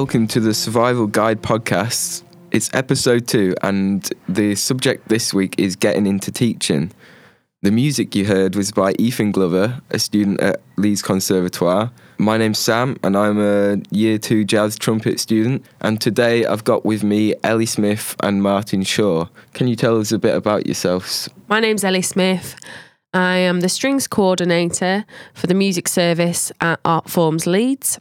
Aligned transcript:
welcome 0.00 0.26
to 0.26 0.40
the 0.40 0.54
Survival 0.54 1.06
Guide 1.06 1.42
podcast. 1.42 2.22
It's 2.52 2.70
episode 2.72 3.28
two, 3.28 3.54
and 3.62 4.08
the 4.30 4.54
subject 4.54 5.10
this 5.10 5.34
week 5.34 5.56
is 5.58 5.76
getting 5.76 6.06
into 6.06 6.32
teaching. 6.32 6.90
The 7.60 7.70
music 7.70 8.14
you 8.14 8.24
heard 8.24 8.56
was 8.56 8.72
by 8.72 8.94
Ethan 8.98 9.30
Glover, 9.30 9.82
a 9.90 9.98
student 9.98 10.40
at 10.40 10.62
Leeds 10.78 11.02
Conservatoire. 11.02 11.92
My 12.16 12.38
name's 12.38 12.58
Sam, 12.58 12.96
and 13.02 13.14
I'm 13.14 13.38
a 13.38 13.82
year 13.90 14.16
two 14.16 14.42
jazz 14.42 14.78
trumpet 14.78 15.20
student. 15.20 15.66
And 15.82 16.00
today 16.00 16.46
I've 16.46 16.64
got 16.64 16.86
with 16.86 17.04
me 17.04 17.34
Ellie 17.44 17.66
Smith 17.66 18.16
and 18.22 18.42
Martyn 18.42 18.84
Shaw. 18.84 19.26
Can 19.52 19.68
you 19.68 19.76
tell 19.76 20.00
us 20.00 20.12
a 20.12 20.18
bit 20.18 20.34
about 20.34 20.64
yourselves? 20.64 21.28
My 21.46 21.60
name's 21.60 21.84
Ellie 21.84 22.00
Smith. 22.00 22.56
I 23.12 23.36
am 23.36 23.60
the 23.60 23.68
strings 23.68 24.06
coordinator 24.06 25.04
for 25.34 25.46
the 25.46 25.54
music 25.54 25.88
service 25.88 26.52
at 26.62 26.82
ArtForms 26.84 27.44
Leeds. 27.44 27.98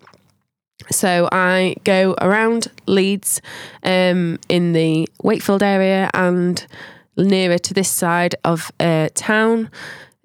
So 0.91 1.29
I 1.31 1.75
go 1.83 2.15
around 2.21 2.67
Leeds 2.87 3.41
um, 3.83 4.39
in 4.47 4.73
the 4.73 5.07
Wakefield 5.21 5.61
area 5.61 6.09
and 6.13 6.65
nearer 7.17 7.57
to 7.57 7.73
this 7.73 7.89
side 7.89 8.35
of 8.43 8.71
uh, 8.79 9.09
town, 9.13 9.69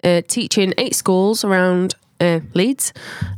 uh, 0.03 0.21
teaching 0.27 0.73
eight 0.77 0.95
schools 0.95 1.43
around 1.43 1.95
uh, 2.19 2.39
Leeds. 2.53 2.93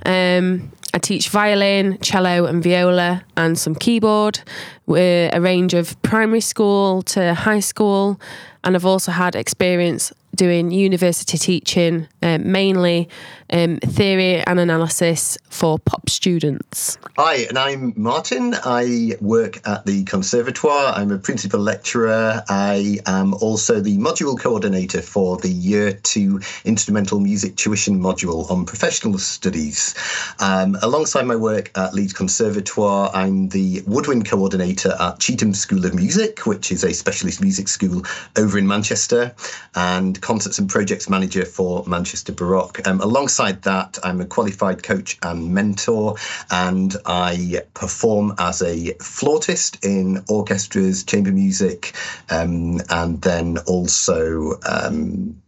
Um, 0.05 0.71
I 0.93 0.99
teach 0.99 1.29
violin, 1.29 1.99
cello, 1.99 2.45
and 2.45 2.63
viola, 2.63 3.23
and 3.35 3.57
some 3.57 3.75
keyboard. 3.75 4.39
We're 4.85 5.29
a 5.33 5.41
range 5.41 5.73
of 5.73 6.01
primary 6.01 6.41
school 6.41 7.01
to 7.03 7.33
high 7.33 7.59
school, 7.59 8.19
and 8.63 8.75
I've 8.75 8.85
also 8.85 9.11
had 9.11 9.35
experience 9.35 10.13
doing 10.37 10.71
university 10.71 11.37
teaching, 11.37 12.07
uh, 12.21 12.37
mainly 12.37 13.09
um, 13.49 13.77
theory 13.77 14.41
and 14.43 14.59
analysis 14.59 15.37
for 15.49 15.79
pop 15.79 16.09
students. 16.09 16.97
Hi, 17.17 17.45
and 17.49 17.57
I'm 17.57 17.93
Martyn. 17.95 18.53
I 18.63 19.13
work 19.19 19.67
at 19.67 19.85
the 19.85 20.03
Conservatoire. 20.03 20.93
I'm 20.95 21.11
a 21.11 21.17
principal 21.17 21.59
lecturer. 21.59 22.43
I 22.47 22.99
am 23.05 23.33
also 23.35 23.79
the 23.79 23.97
module 23.97 24.39
coordinator 24.39 25.01
for 25.01 25.37
the 25.37 25.49
Year 25.49 25.93
2 25.93 26.39
Instrumental 26.65 27.19
Music 27.19 27.55
Tuition 27.55 27.99
module 27.99 28.49
on 28.51 28.65
professional 28.65 29.17
studies. 29.17 29.95
Um, 30.39 30.77
alongside 30.81 31.25
my 31.25 31.35
work 31.35 31.71
at 31.75 31.93
Leeds 31.93 32.13
Conservatoire, 32.13 33.09
I'm 33.13 33.49
the 33.49 33.81
woodwind 33.87 34.29
coordinator 34.29 34.91
at 34.99 35.19
Chetham 35.19 35.55
School 35.55 35.85
of 35.85 35.95
Music, 35.95 36.45
which 36.45 36.71
is 36.71 36.83
a 36.83 36.93
specialist 36.93 37.41
music 37.41 37.67
school 37.67 38.03
over 38.37 38.57
in 38.57 38.67
Manchester, 38.67 39.33
and 39.75 40.21
concerts 40.27 40.59
and 40.59 40.67
projects 40.69 41.09
manager 41.09 41.45
for 41.45 41.85
Manchester 41.87 42.33
Baroque. 42.33 42.85
Um, 42.85 42.99
alongside 42.99 43.61
that, 43.61 43.97
I'm 44.03 44.19
a 44.19 44.25
qualified 44.25 44.83
coach 44.83 45.17
and 45.23 45.53
mentor, 45.53 46.15
and 46.51 46.93
I 47.05 47.61
perform 47.73 48.35
as 48.37 48.61
a 48.61 48.93
flautist 48.95 49.85
in 49.85 50.25
orchestras, 50.27 51.05
chamber 51.05 51.31
music, 51.31 51.95
um, 52.29 52.81
and 52.89 53.21
then 53.21 53.59
also. 53.59 54.59
Um, 54.69 55.41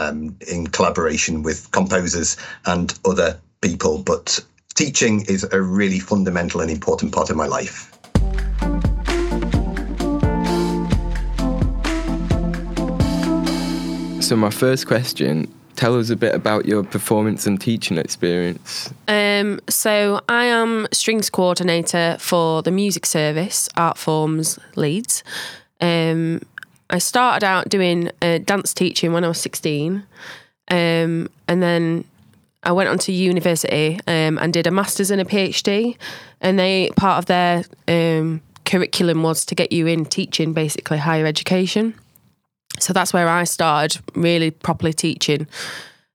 um, 0.00 0.36
in 0.46 0.68
collaboration 0.68 1.42
with 1.42 1.72
composers 1.72 2.36
and 2.66 2.96
other 3.04 3.40
people, 3.60 3.98
but 3.98 4.38
teaching 4.74 5.22
is 5.22 5.44
a 5.50 5.60
really 5.60 5.98
fundamental 5.98 6.60
and 6.60 6.70
important 6.70 7.12
part 7.12 7.30
of 7.30 7.36
my 7.36 7.46
life. 7.46 7.97
So, 14.28 14.36
my 14.36 14.50
first 14.50 14.86
question 14.86 15.50
tell 15.74 15.98
us 15.98 16.10
a 16.10 16.16
bit 16.16 16.34
about 16.34 16.66
your 16.66 16.84
performance 16.84 17.46
and 17.46 17.58
teaching 17.58 17.96
experience. 17.96 18.92
Um, 19.06 19.58
so, 19.70 20.20
I 20.28 20.44
am 20.44 20.86
strings 20.92 21.30
coordinator 21.30 22.18
for 22.20 22.62
the 22.62 22.70
music 22.70 23.06
service, 23.06 23.70
ArtForms 23.74 24.58
Leeds. 24.76 25.24
Um, 25.80 26.42
I 26.90 26.98
started 26.98 27.42
out 27.42 27.70
doing 27.70 28.10
uh, 28.20 28.36
dance 28.44 28.74
teaching 28.74 29.14
when 29.14 29.24
I 29.24 29.28
was 29.28 29.40
16. 29.40 30.04
Um, 30.70 31.30
and 31.48 31.62
then 31.62 32.04
I 32.64 32.72
went 32.72 32.90
on 32.90 32.98
to 32.98 33.12
university 33.12 33.98
um, 34.06 34.36
and 34.36 34.52
did 34.52 34.66
a 34.66 34.70
master's 34.70 35.10
and 35.10 35.22
a 35.22 35.24
PhD. 35.24 35.96
And 36.42 36.58
they 36.58 36.90
part 36.96 37.16
of 37.16 37.24
their 37.24 37.64
um, 37.88 38.42
curriculum 38.66 39.22
was 39.22 39.46
to 39.46 39.54
get 39.54 39.72
you 39.72 39.86
in 39.86 40.04
teaching, 40.04 40.52
basically 40.52 40.98
higher 40.98 41.24
education. 41.24 41.94
So 42.80 42.92
that's 42.92 43.12
where 43.12 43.28
I 43.28 43.44
started 43.44 44.00
really 44.14 44.50
properly 44.50 44.92
teaching. 44.92 45.46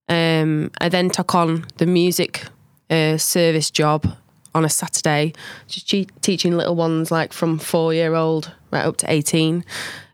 Um, 0.09 0.71
I 0.79 0.89
then 0.89 1.09
took 1.09 1.33
on 1.35 1.65
the 1.77 1.85
music 1.85 2.43
uh, 2.89 3.17
service 3.17 3.71
job 3.71 4.05
on 4.55 4.65
a 4.65 4.69
Saturday, 4.69 5.33
just 5.67 5.89
teaching 6.21 6.55
little 6.55 6.75
ones 6.75 7.09
like 7.11 7.33
from 7.33 7.57
four 7.57 7.93
year 7.93 8.13
old 8.15 8.51
right 8.71 8.85
up 8.85 8.97
to 8.97 9.11
18. 9.11 9.65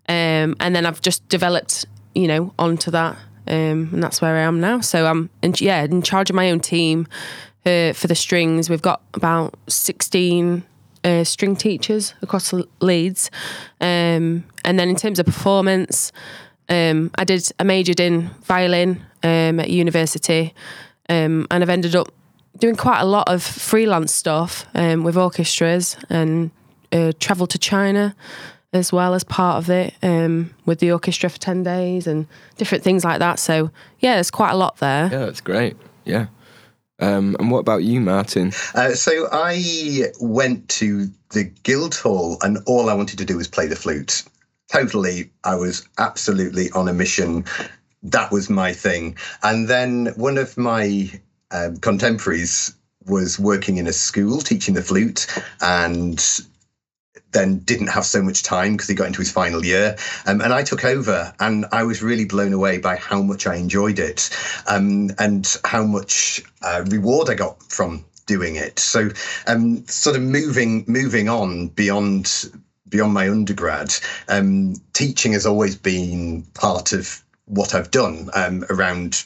Um, 0.08 0.56
and 0.60 0.76
then 0.76 0.86
I've 0.86 1.02
just 1.02 1.28
developed, 1.30 1.86
you 2.16 2.28
know, 2.28 2.54
onto 2.58 2.92
that. 2.92 3.18
Um, 3.48 3.90
and 3.94 4.04
that's 4.04 4.22
where 4.22 4.36
I 4.36 4.42
am 4.42 4.60
now. 4.60 4.80
So 4.80 5.06
I'm, 5.06 5.30
in, 5.42 5.54
yeah, 5.58 5.84
in 5.84 6.02
charge 6.02 6.30
of 6.30 6.36
my 6.36 6.52
own 6.52 6.60
team 6.60 7.08
uh, 7.66 7.94
for 7.94 8.08
the 8.08 8.16
strings. 8.16 8.70
We've 8.70 8.82
got 8.82 9.02
about 9.14 9.56
16 9.68 10.64
uh, 11.04 11.24
string 11.24 11.56
teachers 11.56 12.14
across 12.22 12.54
Leeds. 12.82 13.32
Um, 13.82 14.44
and 14.64 14.80
then 14.80 14.90
in 14.90 14.96
terms 14.96 15.20
of 15.20 15.26
performance, 15.26 16.12
um, 16.70 17.12
I 17.16 17.24
did 17.24 17.50
I 17.60 17.64
majored 17.64 18.00
in 18.00 18.30
violin 18.44 19.02
um, 19.24 19.60
at 19.60 19.70
university, 19.70 20.54
um, 21.10 21.48
and 21.50 21.64
I've 21.64 21.70
ended 21.70 21.96
up 21.96 22.12
doing 22.58 22.76
quite 22.76 23.00
a 23.00 23.06
lot 23.06 23.30
of 23.30 23.42
freelance 23.42 24.14
stuff 24.14 24.66
um, 24.76 25.04
with 25.04 25.18
orchestras 25.18 25.98
and 26.10 26.52
uh, 26.92 27.14
travelled 27.20 27.50
to 27.52 27.58
China 27.58 28.16
as 28.74 28.94
well 28.94 29.14
as 29.14 29.24
part 29.24 29.58
of 29.58 29.70
it 29.70 29.94
um, 30.04 30.54
with 30.66 30.80
the 30.80 30.92
orchestra 30.92 31.30
for 31.30 31.40
10 31.40 31.64
days 31.64 32.06
and 32.06 32.28
different 32.58 32.84
things 32.84 33.04
like 33.04 33.20
that. 33.20 33.40
So, 33.40 33.72
yeah, 34.00 34.16
there's 34.16 34.30
quite 34.30 34.52
a 34.52 34.58
lot 34.58 34.78
there. 34.78 35.10
Yeah, 35.12 35.26
that's 35.26 35.42
great. 35.42 35.76
Yeah. 36.06 36.28
Um, 37.00 37.36
and 37.40 37.50
what 37.50 37.60
about 37.60 37.84
you, 37.84 38.02
Martyn? 38.02 38.52
Uh, 38.76 38.92
so 38.92 39.28
I 39.32 40.06
went 40.20 40.68
to 40.70 41.10
the 41.32 41.46
Guildhall, 41.64 42.38
and 42.42 42.60
all 42.66 42.90
I 42.90 42.94
wanted 42.94 43.20
to 43.20 43.26
do 43.26 43.38
was 43.38 43.48
play 43.48 43.68
the 43.68 43.76
flute. 43.76 44.24
Totally, 44.72 45.32
I 45.44 45.56
was 45.56 45.88
absolutely 45.98 46.70
on 46.72 46.88
a 46.88 46.94
mission. 46.94 47.46
That 48.04 48.32
was 48.32 48.50
my 48.50 48.74
thing. 48.74 49.18
And 49.44 49.68
then 49.68 50.08
one 50.16 50.38
of 50.38 50.58
my 50.58 51.10
um, 51.52 51.78
contemporaries 51.78 52.76
was 53.06 53.40
working 53.40 53.78
in 53.78 53.88
a 53.88 53.94
school 53.94 54.40
teaching 54.40 54.76
the 54.76 54.84
flute, 54.84 55.26
and 55.62 56.24
then 57.32 57.60
didn't 57.60 57.88
have 57.88 58.06
so 58.06 58.22
much 58.22 58.44
time 58.44 58.74
because 58.74 58.88
he 58.88 58.96
got 58.96 59.08
into 59.08 59.20
his 59.20 59.32
final 59.32 59.64
year. 59.64 59.96
Um, 60.26 60.42
and 60.42 60.54
I 60.54 60.64
took 60.64 60.84
over, 60.84 61.34
and 61.40 61.66
I 61.72 61.84
was 61.84 62.02
really 62.02 62.26
blown 62.26 62.54
away 62.54 62.78
by 62.78 62.96
how 62.96 63.22
much 63.22 63.48
I 63.48 63.56
enjoyed 63.56 64.00
it 64.00 64.30
um, 64.68 65.12
and 65.20 65.58
how 65.64 65.84
much 65.84 66.42
uh, 66.62 66.84
reward 66.88 67.30
I 67.30 67.36
got 67.36 67.62
from 67.64 68.06
doing 68.26 68.56
it. 68.56 68.80
So, 68.80 69.10
um, 69.48 69.86
sort 69.88 70.16
of 70.16 70.22
moving 70.22 70.84
moving 70.88 71.30
on 71.30 71.68
beyond 71.70 72.52
beyond 72.88 73.14
my 73.14 73.30
undergrad, 73.30 73.94
um, 74.28 74.76
teaching 74.94 75.34
has 75.34 75.46
always 75.46 75.76
been 75.76 76.44
part 76.54 76.92
of 76.94 77.24
what 77.46 77.76
I've 77.76 77.92
done 77.92 78.30
um, 78.34 78.66
around 78.70 79.26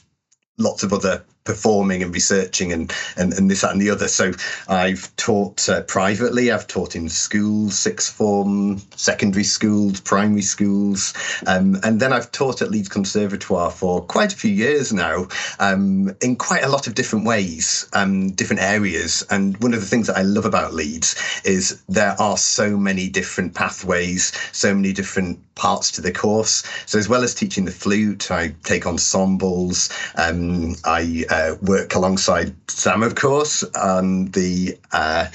lots 0.57 0.83
of 0.83 0.94
other 0.94 1.24
performing 1.44 2.04
and 2.04 2.13
researching 2.13 2.72
and, 2.72 2.94
and, 3.18 3.34
and 3.34 3.50
this, 3.50 3.62
that, 3.62 3.72
and 3.72 3.81
the 3.81 3.90
other. 3.90 4.07
So 4.07 4.31
I've 4.68 5.13
taught 5.16 5.68
uh, 5.69 5.81
privately, 5.84 6.51
I've 6.51 6.68
taught 6.68 6.95
in 6.95 7.10
schools, 7.10 7.78
sixth 7.78 8.13
form, 8.13 8.80
secondary 8.95 9.44
schools, 9.44 10.00
primary 10.00 10.42
schools, 10.42 11.13
um, 11.48 11.78
and 11.84 12.00
then 12.00 12.13
I've 12.13 12.31
taught 12.31 12.62
at 12.62 12.72
Leeds 12.72 12.90
Conservatoire 12.90 13.72
for 13.72 14.01
quite 14.01 14.34
a 14.34 14.38
few 14.38 14.51
years 14.51 14.94
now 14.94 15.28
um, 15.60 16.16
in 16.22 16.36
quite 16.36 16.63
a 16.63 16.69
lot 16.69 16.88
of 16.88 16.95
different 16.95 17.25
ways, 17.25 17.89
um, 17.94 18.31
different 18.31 18.62
areas. 18.62 19.24
And 19.30 19.57
one 19.62 19.74
of 19.74 19.81
the 19.81 19.88
things 19.88 20.07
that 20.07 20.18
I 20.18 20.22
love 20.22 20.46
about 20.46 20.74
Leeds 20.74 21.16
is 21.44 21.81
there 21.89 22.16
are 22.19 22.38
so 22.38 22.78
many 22.78 23.10
different 23.10 23.54
pathways, 23.54 24.31
so 24.51 24.74
many 24.74 24.94
different 24.94 25.39
parts 25.55 25.91
to 25.91 26.01
the 26.01 26.11
course. 26.11 26.63
So 26.85 26.97
as 26.97 27.07
well 27.07 27.23
as 27.23 27.33
teaching 27.33 27.65
the 27.65 27.71
flute, 27.71 28.31
I 28.31 28.55
take 28.63 28.85
ensembles. 28.85 29.89
Um, 30.15 30.75
I 30.85 31.25
uh, 31.29 31.55
work 31.61 31.95
alongside 31.95 32.55
Sam, 32.69 33.03
of 33.03 33.15
course, 33.15 33.63
on 33.75 34.25
the 34.31 34.77
uh, 34.91 35.27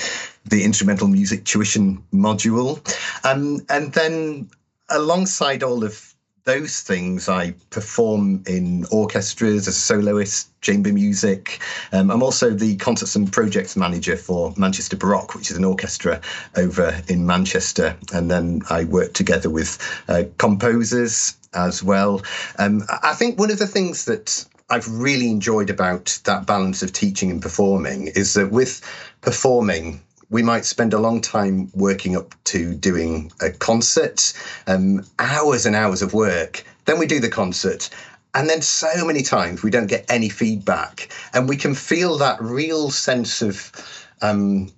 the 0.46 0.64
instrumental 0.64 1.08
music 1.08 1.44
tuition 1.44 2.02
module, 2.12 2.80
um, 3.24 3.60
and 3.68 3.92
then 3.92 4.48
alongside 4.88 5.62
all 5.62 5.84
of 5.84 6.07
those 6.48 6.80
things, 6.80 7.28
I 7.28 7.52
perform 7.68 8.42
in 8.46 8.86
orchestras 8.90 9.68
as 9.68 9.76
a 9.76 9.78
soloist, 9.78 10.48
chamber 10.62 10.90
music. 10.90 11.60
Um, 11.92 12.10
I'm 12.10 12.22
also 12.22 12.54
the 12.54 12.76
concerts 12.76 13.14
and 13.14 13.30
projects 13.30 13.76
manager 13.76 14.16
for 14.16 14.54
Manchester 14.56 14.96
Baroque, 14.96 15.34
which 15.34 15.50
is 15.50 15.58
an 15.58 15.64
orchestra 15.64 16.22
over 16.56 17.02
in 17.06 17.26
Manchester. 17.26 17.94
And 18.14 18.30
then 18.30 18.62
I 18.70 18.84
work 18.84 19.12
together 19.12 19.50
with 19.50 19.78
uh, 20.08 20.22
composers 20.38 21.36
as 21.52 21.82
well. 21.82 22.22
Um, 22.58 22.82
I 23.02 23.12
think 23.12 23.38
one 23.38 23.50
of 23.50 23.58
the 23.58 23.66
things 23.66 24.06
that 24.06 24.46
I've 24.70 24.88
really 24.88 25.28
enjoyed 25.28 25.68
about 25.68 26.18
that 26.24 26.46
balance 26.46 26.82
of 26.82 26.94
teaching 26.94 27.30
and 27.30 27.42
performing 27.42 28.06
is 28.08 28.32
that 28.34 28.50
with 28.50 28.80
performing, 29.20 30.00
we 30.30 30.42
might 30.42 30.64
spend 30.64 30.92
a 30.92 30.98
long 30.98 31.20
time 31.20 31.70
working 31.74 32.16
up 32.16 32.34
to 32.44 32.74
doing 32.74 33.32
a 33.40 33.50
concert, 33.50 34.32
um, 34.66 35.04
hours 35.18 35.64
and 35.64 35.74
hours 35.74 36.02
of 36.02 36.12
work. 36.12 36.64
Then 36.84 36.98
we 36.98 37.06
do 37.06 37.20
the 37.20 37.30
concert. 37.30 37.88
And 38.34 38.48
then 38.48 38.60
so 38.60 39.06
many 39.06 39.22
times 39.22 39.62
we 39.62 39.70
don't 39.70 39.86
get 39.86 40.04
any 40.10 40.28
feedback. 40.28 41.10
And 41.32 41.48
we 41.48 41.56
can 41.56 41.74
feel 41.74 42.18
that 42.18 42.40
real 42.40 42.90
sense 42.90 43.40
of, 43.40 43.72
um, 44.20 44.70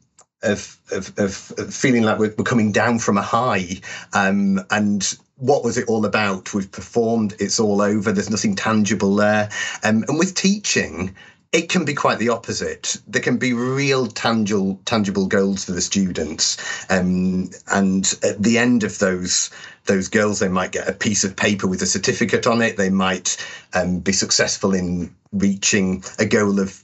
of, 0.43 0.79
of, 0.93 1.19
of, 1.19 1.35
feeling 1.75 2.05
like 2.05 2.19
we're, 2.19 2.31
coming 2.31 2.70
down 2.70 3.00
from 3.00 3.19
a 3.19 3.23
high. 3.23 3.81
Um, 4.12 4.61
and 4.70 5.17
what 5.37 5.64
was 5.64 5.79
it 5.79 5.88
all 5.88 6.06
about? 6.06 6.55
We've 6.55 6.70
performed, 6.70 7.35
it's 7.41 7.58
all 7.58 7.81
over, 7.81 8.12
there's 8.12 8.31
nothing 8.31 8.55
tangible 8.55 9.17
there. 9.17 9.50
Um, 9.82 10.05
and 10.06 10.19
with 10.19 10.35
teaching, 10.35 11.14
it 11.52 11.69
can 11.69 11.85
be 11.85 11.94
quite 11.94 12.19
the 12.19 12.29
opposite. 12.29 12.97
There 13.06 13.23
can 13.23 13.37
be 13.37 13.52
real 13.52 14.06
tangible 14.06 14.81
tangible 14.85 15.26
goals 15.26 15.64
for 15.64 15.73
the 15.73 15.81
students, 15.81 16.56
um, 16.91 17.50
and 17.69 18.12
at 18.23 18.43
the 18.43 18.58
end 18.58 18.85
of 18.85 18.99
those 18.99 19.50
those 19.87 20.08
goals, 20.08 20.38
they 20.38 20.49
might 20.49 20.73
get 20.73 20.88
a 20.88 20.93
piece 20.93 21.25
of 21.25 21.35
paper 21.35 21.67
with 21.67 21.82
a 21.82 21.87
certificate 21.87 22.47
on 22.47 22.62
it. 22.62 22.76
They 22.76 22.91
might 22.91 23.37
um, 23.75 23.99
be 23.99 24.12
successful 24.12 24.75
in 24.75 25.14
reaching 25.32 26.05
a 26.19 26.25
goal 26.25 26.61
of 26.61 26.82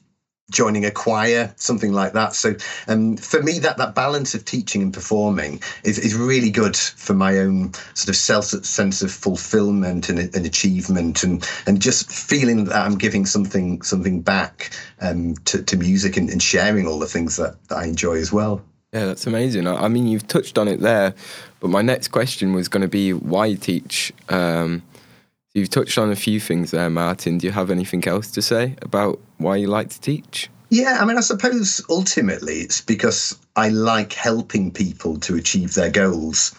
joining 0.50 0.84
a 0.84 0.90
choir, 0.90 1.52
something 1.56 1.92
like 1.92 2.12
that. 2.12 2.34
So 2.34 2.54
um, 2.88 3.16
for 3.16 3.42
me, 3.42 3.58
that 3.60 3.78
that 3.78 3.94
balance 3.94 4.34
of 4.34 4.44
teaching 4.44 4.82
and 4.82 4.92
performing 4.92 5.60
is, 5.84 5.98
is 5.98 6.14
really 6.14 6.50
good 6.50 6.76
for 6.76 7.14
my 7.14 7.38
own 7.38 7.72
sort 7.94 8.08
of 8.08 8.16
self 8.16 8.44
sense 8.44 9.02
of 9.02 9.10
fulfillment 9.10 10.08
and, 10.08 10.18
and 10.18 10.46
achievement, 10.46 11.22
and 11.22 11.48
and 11.66 11.80
just 11.80 12.10
feeling 12.10 12.64
that 12.64 12.76
I'm 12.76 12.98
giving 12.98 13.26
something 13.26 13.82
something 13.82 14.20
back 14.22 14.70
um, 15.00 15.34
to, 15.46 15.62
to 15.62 15.76
music 15.76 16.16
and, 16.16 16.30
and 16.30 16.42
sharing 16.42 16.86
all 16.86 16.98
the 16.98 17.06
things 17.06 17.36
that, 17.36 17.56
that 17.68 17.78
I 17.78 17.84
enjoy 17.84 18.16
as 18.16 18.32
well. 18.32 18.62
Yeah, 18.92 19.06
that's 19.06 19.26
amazing. 19.26 19.66
I, 19.66 19.88
mean, 19.88 20.06
you've 20.06 20.26
touched 20.26 20.56
on 20.56 20.68
it 20.68 20.80
there, 20.80 21.12
but 21.60 21.68
my 21.68 21.82
next 21.82 22.08
question 22.08 22.54
was 22.54 22.68
going 22.68 22.82
to 22.82 22.88
be 22.88 23.12
why 23.12 23.54
teach. 23.54 24.12
Um, 24.28 24.82
You've 25.56 25.70
touched 25.70 25.96
on 25.96 26.10
a 26.10 26.16
few 26.16 26.38
things 26.38 26.70
there, 26.70 26.90
Martyn. 26.90 27.38
Do 27.38 27.46
you 27.46 27.52
have 27.54 27.70
anything 27.70 28.06
else 28.06 28.30
to 28.32 28.42
say 28.42 28.76
about 28.82 29.18
why 29.38 29.56
you 29.56 29.68
like 29.68 29.88
to 29.88 29.98
teach? 29.98 30.50
Yeah, 30.68 30.98
I 31.00 31.06
mean, 31.06 31.16
I 31.16 31.22
suppose 31.22 31.80
ultimately 31.88 32.56
it's 32.56 32.82
because 32.82 33.38
I 33.56 33.70
like 33.70 34.12
helping 34.12 34.70
people 34.70 35.18
to 35.20 35.34
achieve 35.34 35.72
their 35.72 35.90
goals, 35.90 36.54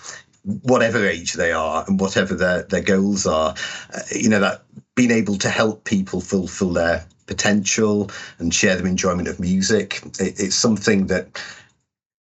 whatever 0.64 1.06
age 1.08 1.34
they 1.34 1.52
are 1.52 1.86
and 1.88 2.00
whatever 2.00 2.34
their, 2.34 2.64
their 2.64 2.82
goals 2.82 3.28
are. 3.28 3.54
Uh, 3.94 4.00
you 4.16 4.30
know, 4.30 4.40
that 4.40 4.64
being 4.96 5.12
able 5.12 5.38
to 5.38 5.50
help 5.52 5.84
people 5.84 6.20
fulfill 6.20 6.74
their 6.74 7.06
potential 7.28 8.10
and 8.40 8.52
share 8.52 8.78
their 8.78 8.88
enjoyment 8.88 9.28
of 9.28 9.40
music, 9.40 10.02
it, 10.20 10.40
it's 10.40 10.56
something 10.56 11.06
that 11.06 11.40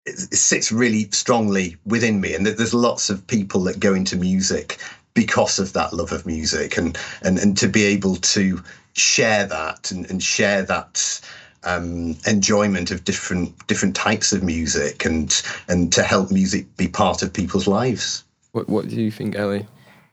it 0.05 0.17
sits 0.17 0.73
really 0.73 1.09
strongly 1.11 1.77
within 1.85 2.19
me. 2.19 2.35
And 2.35 2.45
there's 2.45 2.73
lots 2.73 3.09
of 3.09 3.25
people 3.27 3.63
that 3.63 3.79
go 3.79 3.93
into 3.93 4.17
music 4.17 4.77
because 5.15 5.57
of 5.57 5.73
that 5.73 5.91
love 5.93 6.11
of 6.11 6.25
music 6.27 6.77
and 6.77 6.95
and, 7.23 7.39
and 7.39 7.57
to 7.57 7.67
be 7.67 7.83
able 7.83 8.17
to 8.17 8.61
share 8.93 9.47
that 9.47 9.89
and, 9.89 10.07
and 10.11 10.21
share 10.21 10.61
that 10.61 11.19
um, 11.63 12.15
enjoyment 12.27 12.91
of 12.91 13.03
different 13.03 13.67
different 13.67 13.95
types 13.95 14.31
of 14.31 14.43
music 14.43 15.05
and 15.05 15.41
and 15.67 15.91
to 15.91 16.03
help 16.03 16.29
music 16.29 16.67
be 16.77 16.87
part 16.87 17.23
of 17.23 17.33
people's 17.33 17.65
lives. 17.67 18.23
What 18.51 18.69
What 18.69 18.87
do 18.87 19.01
you 19.01 19.09
think, 19.09 19.35
Ellie? 19.35 19.65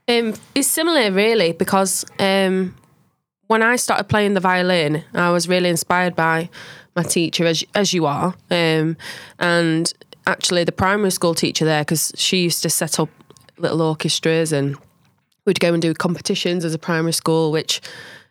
Um, 0.08 0.34
it's 0.54 0.66
similar, 0.66 1.12
really, 1.12 1.52
because 1.52 2.04
um, 2.18 2.74
when 3.46 3.62
I 3.62 3.76
started 3.76 4.04
playing 4.04 4.34
the 4.34 4.40
violin, 4.40 5.04
I 5.14 5.30
was 5.30 5.48
really 5.48 5.68
inspired 5.68 6.16
by 6.16 6.48
my 6.96 7.02
teacher, 7.02 7.46
as 7.46 7.64
as 7.74 7.92
you 7.92 8.06
are, 8.06 8.34
um, 8.50 8.96
and 9.38 9.92
actually 10.26 10.64
the 10.64 10.72
primary 10.72 11.10
school 11.10 11.34
teacher 11.34 11.64
there, 11.64 11.82
because 11.82 12.12
she 12.16 12.42
used 12.42 12.62
to 12.62 12.70
set 12.70 12.98
up 12.98 13.10
little 13.58 13.82
orchestras 13.82 14.52
and 14.52 14.76
we'd 15.46 15.60
go 15.60 15.72
and 15.72 15.82
do 15.82 15.94
competitions 15.94 16.64
as 16.64 16.74
a 16.74 16.78
primary 16.78 17.12
school, 17.12 17.52
which 17.52 17.80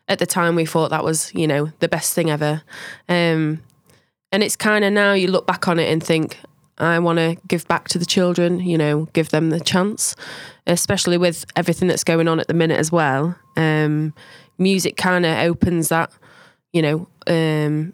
at 0.08 0.20
the 0.20 0.26
time 0.26 0.56
we 0.56 0.66
thought 0.66 0.90
that 0.90 1.04
was, 1.04 1.34
you 1.34 1.48
know, 1.48 1.72
the 1.80 1.88
best 1.88 2.14
thing 2.14 2.30
ever. 2.30 2.62
Um, 3.08 3.62
and 4.32 4.44
it's 4.44 4.56
kind 4.56 4.86
of 4.86 4.94
now 4.94 5.14
you 5.14 5.28
look 5.28 5.46
back 5.46 5.68
on 5.68 5.80
it 5.80 5.92
and 5.92 6.04
think, 6.04 6.38
I 6.78 6.98
want 7.00 7.20
to 7.20 7.38
give 7.48 7.68
back 7.68 7.90
to 7.90 8.00
the 8.00 8.06
children, 8.06 8.60
you 8.60 8.78
know, 8.78 9.08
give 9.14 9.30
them 9.30 9.52
the 9.52 9.60
chance, 9.60 10.16
especially 10.66 11.18
with 11.18 11.46
everything 11.56 11.88
that's 11.88 12.04
going 12.04 12.28
on 12.28 12.40
at 12.40 12.48
the 12.48 12.54
minute 12.54 12.80
as 12.80 12.92
well. 12.92 13.36
Um, 13.56 14.14
music 14.58 14.98
kind 14.98 15.26
of 15.26 15.38
opens 15.38 15.90
that, 15.90 16.12
you 16.74 16.82
know, 16.82 17.08
um, 17.28 17.94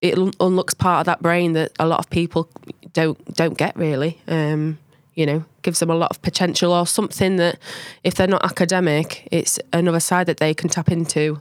it 0.00 0.16
unlocks 0.40 0.74
part 0.74 1.00
of 1.00 1.06
that 1.06 1.20
brain 1.20 1.52
that 1.54 1.72
a 1.78 1.86
lot 1.86 1.98
of 1.98 2.08
people 2.08 2.48
don't 2.92 3.22
don't 3.34 3.58
get 3.58 3.76
really. 3.76 4.20
Um, 4.28 4.78
you 5.16 5.26
know, 5.26 5.44
gives 5.62 5.80
them 5.80 5.90
a 5.90 5.94
lot 5.94 6.10
of 6.10 6.22
potential 6.22 6.72
or 6.72 6.86
something 6.86 7.36
that 7.36 7.58
if 8.04 8.14
they're 8.14 8.28
not 8.28 8.44
academic, 8.44 9.26
it's 9.32 9.58
another 9.72 9.98
side 9.98 10.26
that 10.26 10.36
they 10.36 10.54
can 10.54 10.68
tap 10.68 10.92
into 10.92 11.40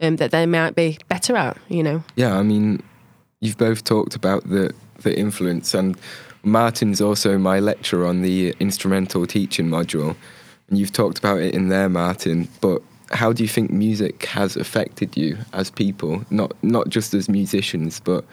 um, 0.00 0.16
that 0.16 0.30
they 0.30 0.46
might 0.46 0.74
be 0.74 0.98
better 1.08 1.36
at, 1.36 1.58
you 1.68 1.82
know. 1.82 2.02
Yeah, 2.14 2.38
I 2.38 2.42
mean, 2.42 2.82
you've 3.40 3.58
both 3.58 3.84
talked 3.84 4.14
about 4.14 4.48
the, 4.48 4.72
the 5.02 5.18
influence, 5.18 5.74
and 5.74 5.98
Martyn's 6.44 7.00
also 7.00 7.36
my 7.36 7.58
lecturer 7.58 8.06
on 8.06 8.22
the 8.22 8.54
instrumental 8.60 9.26
teaching 9.26 9.66
module, 9.66 10.14
and 10.68 10.78
you've 10.78 10.92
talked 10.92 11.18
about 11.18 11.40
it 11.40 11.54
in 11.54 11.68
there, 11.68 11.88
Martyn, 11.88 12.48
but 12.60 12.80
how 13.10 13.32
do 13.32 13.42
you 13.42 13.48
think 13.48 13.70
music 13.70 14.24
has 14.26 14.56
affected 14.56 15.16
you 15.16 15.36
as 15.52 15.70
people, 15.70 16.24
not 16.30 16.52
not 16.62 16.88
just 16.88 17.14
as 17.14 17.28
musicians, 17.28 18.00
but 18.00 18.24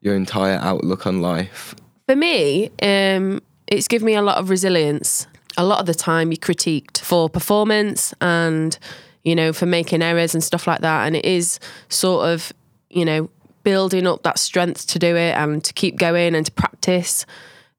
your 0.00 0.14
entire 0.14 0.58
outlook 0.58 1.06
on 1.06 1.20
life? 1.20 1.74
For 2.06 2.16
me, 2.16 2.70
um, 2.82 3.42
it's 3.68 3.88
given 3.88 4.06
me 4.06 4.14
a 4.14 4.22
lot 4.22 4.38
of 4.38 4.50
resilience. 4.50 5.26
A 5.56 5.64
lot 5.64 5.80
of 5.80 5.86
the 5.86 5.94
time, 5.94 6.30
you're 6.30 6.38
critiqued 6.38 6.98
for 6.98 7.28
performance 7.28 8.14
and, 8.20 8.78
you 9.24 9.34
know, 9.34 9.52
for 9.52 9.66
making 9.66 10.02
errors 10.02 10.34
and 10.34 10.42
stuff 10.42 10.66
like 10.66 10.80
that. 10.80 11.06
And 11.06 11.16
it 11.16 11.24
is 11.24 11.60
sort 11.88 12.28
of, 12.28 12.52
you 12.90 13.04
know, 13.04 13.28
building 13.64 14.06
up 14.06 14.22
that 14.22 14.38
strength 14.38 14.86
to 14.86 14.98
do 14.98 15.16
it 15.16 15.34
and 15.36 15.62
to 15.64 15.72
keep 15.72 15.98
going 15.98 16.34
and 16.34 16.46
to 16.46 16.52
practice. 16.52 17.26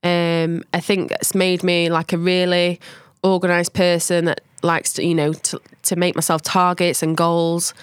Um, 0.04 0.64
I 0.74 0.80
think 0.80 1.12
it's 1.12 1.34
made 1.34 1.64
me 1.64 1.90
like 1.90 2.14
a 2.14 2.18
really 2.18 2.80
organized 3.24 3.74
person 3.74 4.26
that 4.26 4.42
likes 4.62 4.94
to, 4.94 5.06
you 5.06 5.16
know, 5.16 5.34
to, 5.34 5.62
to 5.84 5.96
make 5.96 6.16
myself 6.16 6.42
targets 6.42 7.02
and 7.02 7.18
goals 7.18 7.74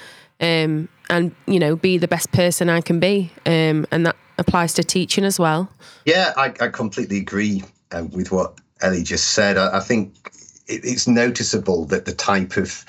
um, 0.40 0.88
and, 1.08 1.34
you 1.46 1.58
know, 1.58 1.74
be 1.74 1.98
the 1.98 2.08
best 2.08 2.32
person 2.32 2.68
I 2.68 2.82
can 2.82 3.00
be. 3.00 3.32
Um, 3.46 3.86
and 3.90 4.06
that 4.06 4.16
applies 4.38 4.74
to 4.74 4.84
teaching 4.84 5.24
as 5.24 5.38
well. 5.38 5.70
Yeah, 6.04 6.34
I, 6.36 6.52
I 6.60 6.68
completely 6.68 7.18
agree 7.18 7.64
uh, 7.96 8.04
with 8.04 8.32
what 8.32 8.54
Ellie 8.80 9.02
just 9.02 9.32
said. 9.32 9.56
I, 9.56 9.78
I 9.78 9.80
think 9.80 10.14
it, 10.66 10.84
it's 10.84 11.06
noticeable 11.06 11.84
that 11.86 12.04
the 12.04 12.14
type 12.14 12.56
of 12.56 12.84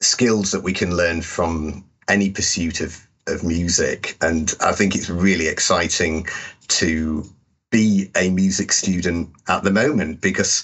skills 0.00 0.50
that 0.50 0.62
we 0.62 0.72
can 0.72 0.96
learn 0.96 1.22
from 1.22 1.84
any 2.08 2.30
pursuit 2.30 2.80
of 2.80 3.06
of 3.26 3.42
music, 3.42 4.16
and 4.20 4.54
I 4.60 4.72
think 4.72 4.94
it's 4.94 5.08
really 5.08 5.48
exciting 5.48 6.26
to 6.68 7.24
be 7.70 8.10
a 8.14 8.28
music 8.30 8.70
student 8.70 9.30
at 9.48 9.64
the 9.64 9.70
moment 9.70 10.20
because 10.20 10.62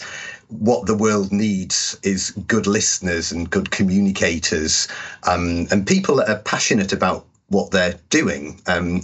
what 0.48 0.86
the 0.86 0.94
world 0.94 1.32
needs 1.32 1.98
is 2.02 2.30
good 2.46 2.66
listeners 2.66 3.32
and 3.32 3.50
good 3.50 3.70
communicators 3.70 4.88
um, 5.26 5.66
and 5.70 5.86
people 5.86 6.16
that 6.16 6.28
are 6.28 6.42
passionate 6.42 6.92
about 6.92 7.24
what 7.48 7.70
they're 7.70 7.98
doing. 8.10 8.60
Um, 8.66 9.02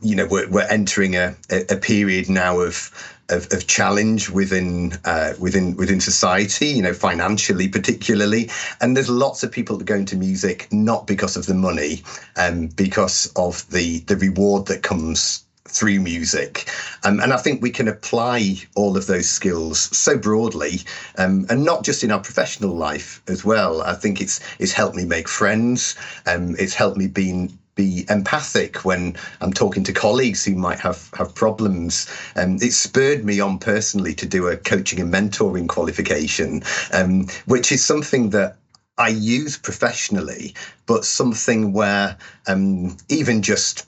you 0.00 0.16
know, 0.16 0.26
we're, 0.26 0.48
we're 0.48 0.68
entering 0.70 1.14
a, 1.16 1.34
a 1.50 1.76
period 1.76 2.28
now 2.28 2.60
of 2.60 2.90
of, 3.28 3.52
of 3.52 3.66
challenge 3.66 4.30
within 4.30 4.98
uh, 5.04 5.34
within 5.38 5.76
within 5.76 6.00
society, 6.00 6.68
you 6.68 6.82
know, 6.82 6.92
financially 6.92 7.68
particularly. 7.68 8.50
And 8.80 8.96
there's 8.96 9.10
lots 9.10 9.42
of 9.42 9.50
people 9.50 9.76
that 9.78 9.84
go 9.84 9.94
into 9.94 10.16
music 10.16 10.68
not 10.72 11.06
because 11.06 11.36
of 11.36 11.46
the 11.46 11.54
money, 11.54 12.02
um, 12.36 12.68
because 12.68 13.32
of 13.36 13.68
the 13.70 14.00
the 14.00 14.16
reward 14.16 14.66
that 14.66 14.82
comes 14.82 15.44
through 15.68 16.00
music. 16.00 16.70
Um, 17.04 17.20
and 17.20 17.32
I 17.32 17.36
think 17.36 17.60
we 17.60 17.70
can 17.70 17.88
apply 17.88 18.56
all 18.74 18.96
of 18.96 19.06
those 19.06 19.28
skills 19.28 19.80
so 19.96 20.16
broadly, 20.16 20.80
um, 21.18 21.46
and 21.48 21.64
not 21.64 21.84
just 21.84 22.04
in 22.04 22.10
our 22.10 22.20
professional 22.20 22.74
life 22.74 23.22
as 23.28 23.44
well. 23.44 23.82
I 23.82 23.94
think 23.94 24.20
it's 24.20 24.40
it's 24.58 24.72
helped 24.72 24.96
me 24.96 25.04
make 25.04 25.28
friends. 25.28 25.96
Um, 26.26 26.54
it's 26.58 26.74
helped 26.74 26.96
me 26.96 27.08
being 27.08 27.58
be 27.76 28.04
empathic 28.08 28.84
when 28.84 29.16
I'm 29.40 29.52
talking 29.52 29.84
to 29.84 29.92
colleagues 29.92 30.44
who 30.44 30.56
might 30.56 30.80
have 30.80 31.08
have 31.14 31.34
problems. 31.34 32.06
Um, 32.34 32.56
it 32.60 32.72
spurred 32.72 33.24
me 33.24 33.38
on 33.40 33.58
personally 33.58 34.14
to 34.14 34.26
do 34.26 34.48
a 34.48 34.56
coaching 34.56 35.00
and 35.00 35.12
mentoring 35.12 35.68
qualification, 35.68 36.62
um, 36.92 37.26
which 37.46 37.70
is 37.70 37.84
something 37.84 38.30
that 38.30 38.56
I 38.98 39.08
use 39.08 39.56
professionally, 39.56 40.54
but 40.86 41.04
something 41.04 41.72
where 41.72 42.16
um, 42.48 42.96
even 43.08 43.42
just 43.42 43.86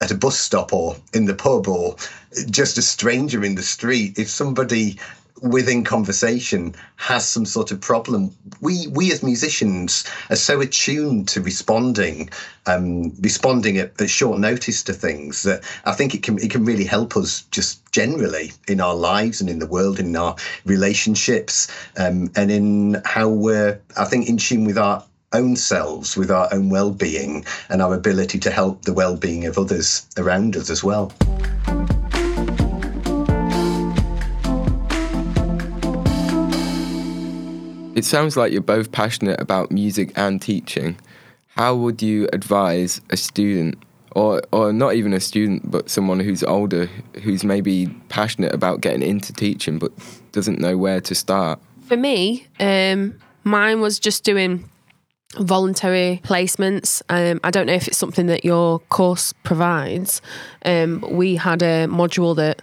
at 0.00 0.10
a 0.10 0.14
bus 0.14 0.38
stop 0.38 0.72
or 0.72 0.96
in 1.12 1.26
the 1.26 1.34
pub 1.34 1.68
or 1.68 1.96
just 2.50 2.78
a 2.78 2.82
stranger 2.82 3.44
in 3.44 3.56
the 3.56 3.62
street, 3.62 4.18
if 4.18 4.30
somebody 4.30 4.96
within 5.42 5.84
conversation 5.84 6.74
has 6.96 7.26
some 7.26 7.46
sort 7.46 7.70
of 7.70 7.80
problem. 7.80 8.34
We 8.60 8.86
we 8.88 9.12
as 9.12 9.22
musicians 9.22 10.04
are 10.28 10.36
so 10.36 10.60
attuned 10.60 11.28
to 11.28 11.40
responding, 11.40 12.30
um, 12.66 13.12
responding 13.20 13.78
at, 13.78 14.00
at, 14.00 14.10
short 14.10 14.38
notice 14.38 14.82
to 14.84 14.92
things 14.92 15.42
that 15.42 15.62
I 15.84 15.92
think 15.92 16.14
it 16.14 16.22
can 16.22 16.38
it 16.38 16.50
can 16.50 16.64
really 16.64 16.84
help 16.84 17.16
us 17.16 17.42
just 17.50 17.90
generally 17.92 18.52
in 18.68 18.80
our 18.80 18.94
lives 18.94 19.40
and 19.40 19.50
in 19.50 19.58
the 19.58 19.66
world, 19.66 19.98
in 19.98 20.14
our 20.16 20.36
relationships, 20.64 21.68
um, 21.96 22.30
and 22.36 22.50
in 22.50 23.02
how 23.04 23.28
we're 23.28 23.80
I 23.96 24.04
think 24.04 24.28
in 24.28 24.36
tune 24.36 24.64
with 24.64 24.78
our 24.78 25.04
own 25.32 25.56
selves, 25.56 26.16
with 26.16 26.30
our 26.30 26.48
own 26.52 26.70
well-being, 26.70 27.44
and 27.68 27.80
our 27.80 27.94
ability 27.94 28.38
to 28.40 28.50
help 28.50 28.82
the 28.82 28.92
well-being 28.92 29.46
of 29.46 29.58
others 29.58 30.06
around 30.16 30.56
us 30.56 30.70
as 30.70 30.82
well. 30.82 31.12
It 38.00 38.06
sounds 38.06 38.34
like 38.34 38.50
you're 38.50 38.62
both 38.62 38.92
passionate 38.92 39.38
about 39.42 39.70
music 39.70 40.10
and 40.16 40.40
teaching. 40.40 40.96
How 41.48 41.74
would 41.74 42.00
you 42.00 42.30
advise 42.32 42.98
a 43.10 43.16
student, 43.18 43.76
or, 44.12 44.40
or 44.52 44.72
not 44.72 44.94
even 44.94 45.12
a 45.12 45.20
student, 45.20 45.70
but 45.70 45.90
someone 45.90 46.18
who's 46.18 46.42
older, 46.42 46.86
who's 47.22 47.44
maybe 47.44 47.88
passionate 48.08 48.54
about 48.54 48.80
getting 48.80 49.02
into 49.02 49.34
teaching 49.34 49.78
but 49.78 49.92
doesn't 50.32 50.58
know 50.58 50.78
where 50.78 51.02
to 51.02 51.14
start? 51.14 51.60
For 51.88 51.96
me, 51.98 52.46
um, 52.58 53.18
mine 53.44 53.82
was 53.82 53.98
just 53.98 54.24
doing 54.24 54.66
voluntary 55.38 56.22
placements. 56.24 57.02
Um, 57.10 57.38
I 57.44 57.50
don't 57.50 57.66
know 57.66 57.74
if 57.74 57.86
it's 57.86 57.98
something 57.98 58.28
that 58.28 58.46
your 58.46 58.78
course 58.78 59.34
provides. 59.42 60.22
Um, 60.64 61.04
we 61.06 61.36
had 61.36 61.60
a 61.60 61.86
module 61.86 62.34
that 62.36 62.62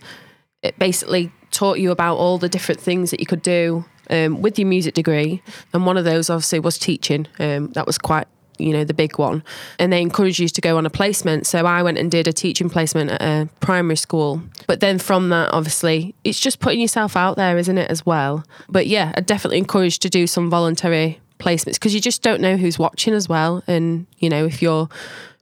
it 0.64 0.80
basically 0.80 1.32
taught 1.52 1.78
you 1.78 1.92
about 1.92 2.16
all 2.16 2.40
the 2.40 2.50
different 2.50 2.82
things 2.82 3.12
that 3.12 3.20
you 3.20 3.28
could 3.28 3.44
do 3.44 3.86
um, 4.10 4.42
with 4.42 4.58
your 4.60 4.68
music 4.68 4.94
degree, 4.94 5.42
and 5.74 5.86
one 5.86 5.98
of 5.98 6.06
those 6.06 6.30
obviously 6.30 6.60
was 6.60 6.78
teaching. 6.78 7.28
Um, 7.40 7.68
that 7.74 7.86
was 7.86 7.98
quite 7.98 8.28
you 8.58 8.74
know 8.74 8.84
the 8.84 8.94
big 8.94 9.18
one. 9.18 9.44
And 9.80 9.92
they 9.92 10.02
encouraged 10.02 10.40
you 10.40 10.48
to 10.50 10.62
go 10.62 10.78
on 10.78 10.86
a 10.86 10.90
placement. 10.90 11.48
So 11.48 11.66
i 11.66 11.82
went 11.84 11.98
and 11.98 12.10
did 12.10 12.28
a 12.28 12.34
teaching 12.34 12.70
placement 12.70 13.12
at 13.12 13.22
a 13.22 13.50
primary 13.60 13.98
school. 13.98 14.42
But 14.68 14.80
then 14.80 15.00
from 15.00 15.30
that 15.30 15.54
obviously 15.54 16.16
it's 16.24 16.40
just 16.40 16.60
putting 16.60 16.80
yourself 16.80 17.16
out 17.16 17.38
there 17.38 17.58
isn't 17.58 17.78
it 17.78 17.90
as 17.90 18.06
well? 18.06 18.44
But 18.70 18.88
yeah 18.88 19.12
i 19.16 19.22
definitely 19.22 19.60
encouraged 19.60 20.02
to 20.04 20.10
do 20.10 20.28
some 20.28 20.50
voluntary 20.50 21.20
placements 21.40 21.74
because 21.74 21.94
you 21.94 22.02
just 22.02 22.22
don't 22.22 22.42
know 22.42 22.58
who's 22.58 22.80
watching 22.80 23.14
as 23.14 23.30
well. 23.30 23.64
And 23.68 24.08
you 24.18 24.30
know 24.30 24.46
if 24.46 24.62
you're 24.62 24.90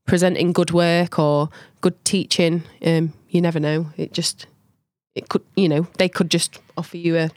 presenting 0.05 0.51
good 0.51 0.71
work 0.71 1.17
or 1.17 1.49
good 1.81 2.03
teaching 2.05 2.63
um, 2.85 3.13
you 3.29 3.41
never 3.41 3.59
know. 3.59 3.87
It 3.97 4.13
just 4.13 4.47
it 5.13 5.29
could 5.29 5.43
you 5.55 5.69
know 5.69 5.87
they 5.97 6.09
could 6.09 6.29
just 6.29 6.59
offer 6.77 6.97
you 6.97 7.17
a 7.17 7.29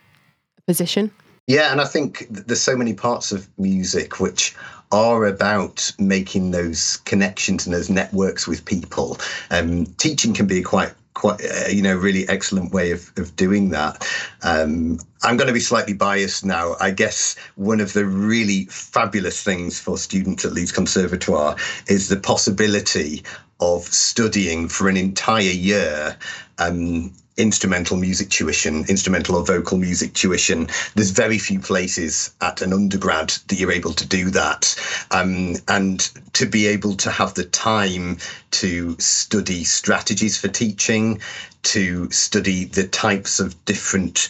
position. 0.68 1.10
Yeah, 1.46 1.72
and 1.72 1.80
I 1.80 1.86
think 1.86 2.26
there's 2.28 2.60
so 2.60 2.76
many 2.76 2.92
parts 2.92 3.32
of 3.32 3.48
music 3.58 4.20
which 4.20 4.54
are 4.92 5.24
about 5.24 5.90
making 5.98 6.50
those 6.50 6.98
connections 6.98 7.66
and 7.66 7.74
those 7.74 7.88
networks 7.88 8.46
with 8.46 8.66
people. 8.66 9.18
Um, 9.50 9.86
teaching 9.96 10.34
can 10.34 10.46
be 10.46 10.62
quite 10.62 10.92
quite 11.14 11.40
uh, 11.42 11.68
you 11.68 11.82
know 11.82 11.96
really 11.96 12.28
excellent 12.28 12.72
way 12.72 12.92
of, 12.92 13.10
of 13.16 13.34
doing 13.34 13.70
that 13.70 14.06
um, 14.42 15.00
i'm 15.24 15.36
going 15.36 15.48
to 15.48 15.52
be 15.52 15.58
slightly 15.58 15.92
biased 15.92 16.44
now 16.44 16.76
i 16.80 16.92
guess 16.92 17.34
one 17.56 17.80
of 17.80 17.92
the 17.92 18.04
really 18.04 18.66
fabulous 18.66 19.42
things 19.42 19.80
for 19.80 19.98
students 19.98 20.44
at 20.44 20.52
leeds 20.52 20.70
conservatoire 20.70 21.56
is 21.88 22.08
the 22.08 22.16
possibility 22.16 23.24
of 23.60 23.84
studying 23.84 24.68
for 24.68 24.88
an 24.88 24.96
entire 24.96 25.42
year 25.42 26.16
um, 26.58 27.12
instrumental 27.38 27.96
music 27.96 28.28
tuition, 28.28 28.84
instrumental 28.88 29.36
or 29.36 29.44
vocal 29.44 29.78
music 29.78 30.12
tuition. 30.12 30.68
There's 30.94 31.10
very 31.10 31.38
few 31.38 31.60
places 31.60 32.34
at 32.40 32.60
an 32.60 32.72
undergrad 32.72 33.28
that 33.46 33.58
you're 33.58 33.72
able 33.72 33.94
to 33.94 34.06
do 34.06 34.30
that. 34.30 34.74
Um, 35.12 35.54
and 35.68 36.00
to 36.34 36.46
be 36.46 36.66
able 36.66 36.94
to 36.96 37.10
have 37.10 37.34
the 37.34 37.44
time 37.44 38.18
to 38.50 38.96
study 38.98 39.64
strategies 39.64 40.36
for 40.36 40.48
teaching, 40.48 41.20
to 41.62 42.10
study 42.10 42.64
the 42.64 42.86
types 42.88 43.40
of 43.40 43.64
different 43.64 44.28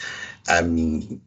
um, 0.50 1.20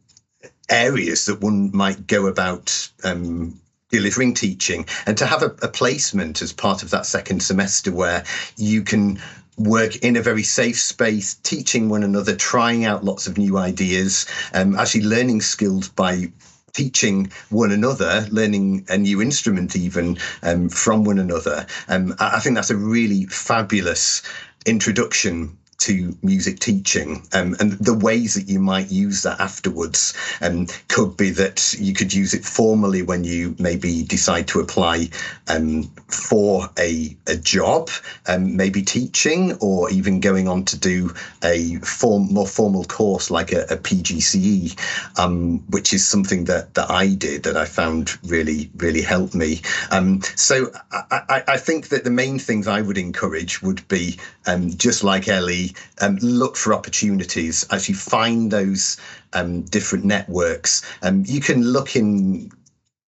areas 0.69 1.25
that 1.25 1.41
one 1.41 1.71
might 1.75 2.07
go 2.07 2.27
about 2.27 2.89
um, 3.03 3.59
delivering 3.91 4.33
teaching 4.33 4.85
and 5.05 5.17
to 5.17 5.25
have 5.25 5.43
a, 5.43 5.55
a, 5.61 5.67
placement 5.67 6.41
as 6.41 6.53
part 6.53 6.83
of 6.83 6.89
that 6.89 7.05
second 7.05 7.41
semester 7.41 7.91
where 7.91 8.23
you 8.57 8.81
can 8.81 9.19
work 9.57 9.97
in 9.97 10.15
a 10.15 10.21
very 10.21 10.43
safe 10.43 10.79
space, 10.79 11.35
teaching 11.43 11.89
one 11.89 12.03
another, 12.03 12.35
trying 12.35 12.85
out 12.85 13.03
lots 13.03 13.27
of 13.27 13.37
new 13.37 13.57
ideas, 13.57 14.25
um, 14.53 14.75
actually 14.75 15.03
learning 15.03 15.41
skills 15.41 15.89
by 15.89 16.31
teaching 16.73 17.31
one 17.49 17.71
another, 17.71 18.25
learning 18.31 18.85
a 18.89 18.97
new 18.97 19.21
instrument 19.21 19.75
even 19.75 20.17
um, 20.43 20.69
from 20.69 21.03
one 21.03 21.19
another. 21.19 21.65
Um, 21.87 22.15
I 22.19 22.39
think 22.39 22.55
that's 22.55 22.69
a 22.69 22.77
really 22.77 23.25
fabulous 23.25 24.21
introduction 24.65 25.57
to 25.81 26.15
music 26.21 26.59
teaching 26.59 27.23
um, 27.33 27.55
and 27.59 27.73
the 27.73 27.93
ways 27.93 28.35
that 28.35 28.47
you 28.47 28.59
might 28.59 28.91
use 28.91 29.23
that 29.23 29.39
afterwards 29.39 30.13
um, 30.41 30.67
could 30.87 31.17
be 31.17 31.31
that 31.31 31.73
you 31.79 31.93
could 31.93 32.13
use 32.13 32.33
it 32.33 32.45
formally 32.45 33.01
when 33.01 33.23
you 33.23 33.55
maybe 33.57 34.03
decide 34.03 34.47
to 34.47 34.59
apply 34.59 35.09
um, 35.47 35.83
for 36.07 36.69
a, 36.77 37.15
a 37.27 37.35
job, 37.35 37.89
um, 38.27 38.55
maybe 38.55 38.81
teaching 38.81 39.53
or 39.59 39.89
even 39.89 40.19
going 40.19 40.47
on 40.47 40.63
to 40.65 40.77
do 40.77 41.11
a 41.43 41.75
form 41.77 42.31
more 42.31 42.47
formal 42.47 42.83
course 42.83 43.31
like 43.31 43.51
a, 43.51 43.63
a 43.63 43.77
PGCE, 43.77 44.77
um, 45.19 45.59
which 45.69 45.93
is 45.93 46.07
something 46.07 46.45
that, 46.45 46.73
that 46.75 46.89
I 46.91 47.15
did 47.15 47.43
that 47.43 47.57
I 47.57 47.65
found 47.65 48.17
really, 48.29 48.69
really 48.77 49.01
helped 49.01 49.33
me. 49.33 49.61
Um, 49.89 50.21
so 50.35 50.71
I, 50.91 51.43
I, 51.47 51.57
think 51.57 51.89
that 51.89 52.03
the 52.03 52.11
main 52.11 52.39
things 52.39 52.67
I 52.67 52.81
would 52.81 52.97
encourage 52.97 53.61
would 53.61 53.87
be 53.87 54.19
just 54.77 55.03
like 55.03 55.27
Ellie, 55.27 55.70
um, 56.01 56.17
look 56.21 56.55
for 56.55 56.73
opportunities 56.73 57.65
you 57.89 57.95
find 57.95 58.51
those 58.51 58.97
um, 59.33 59.61
different 59.63 60.05
networks. 60.05 60.83
Um, 61.01 61.23
you 61.27 61.41
can 61.41 61.63
look 61.63 61.95
in 61.95 62.51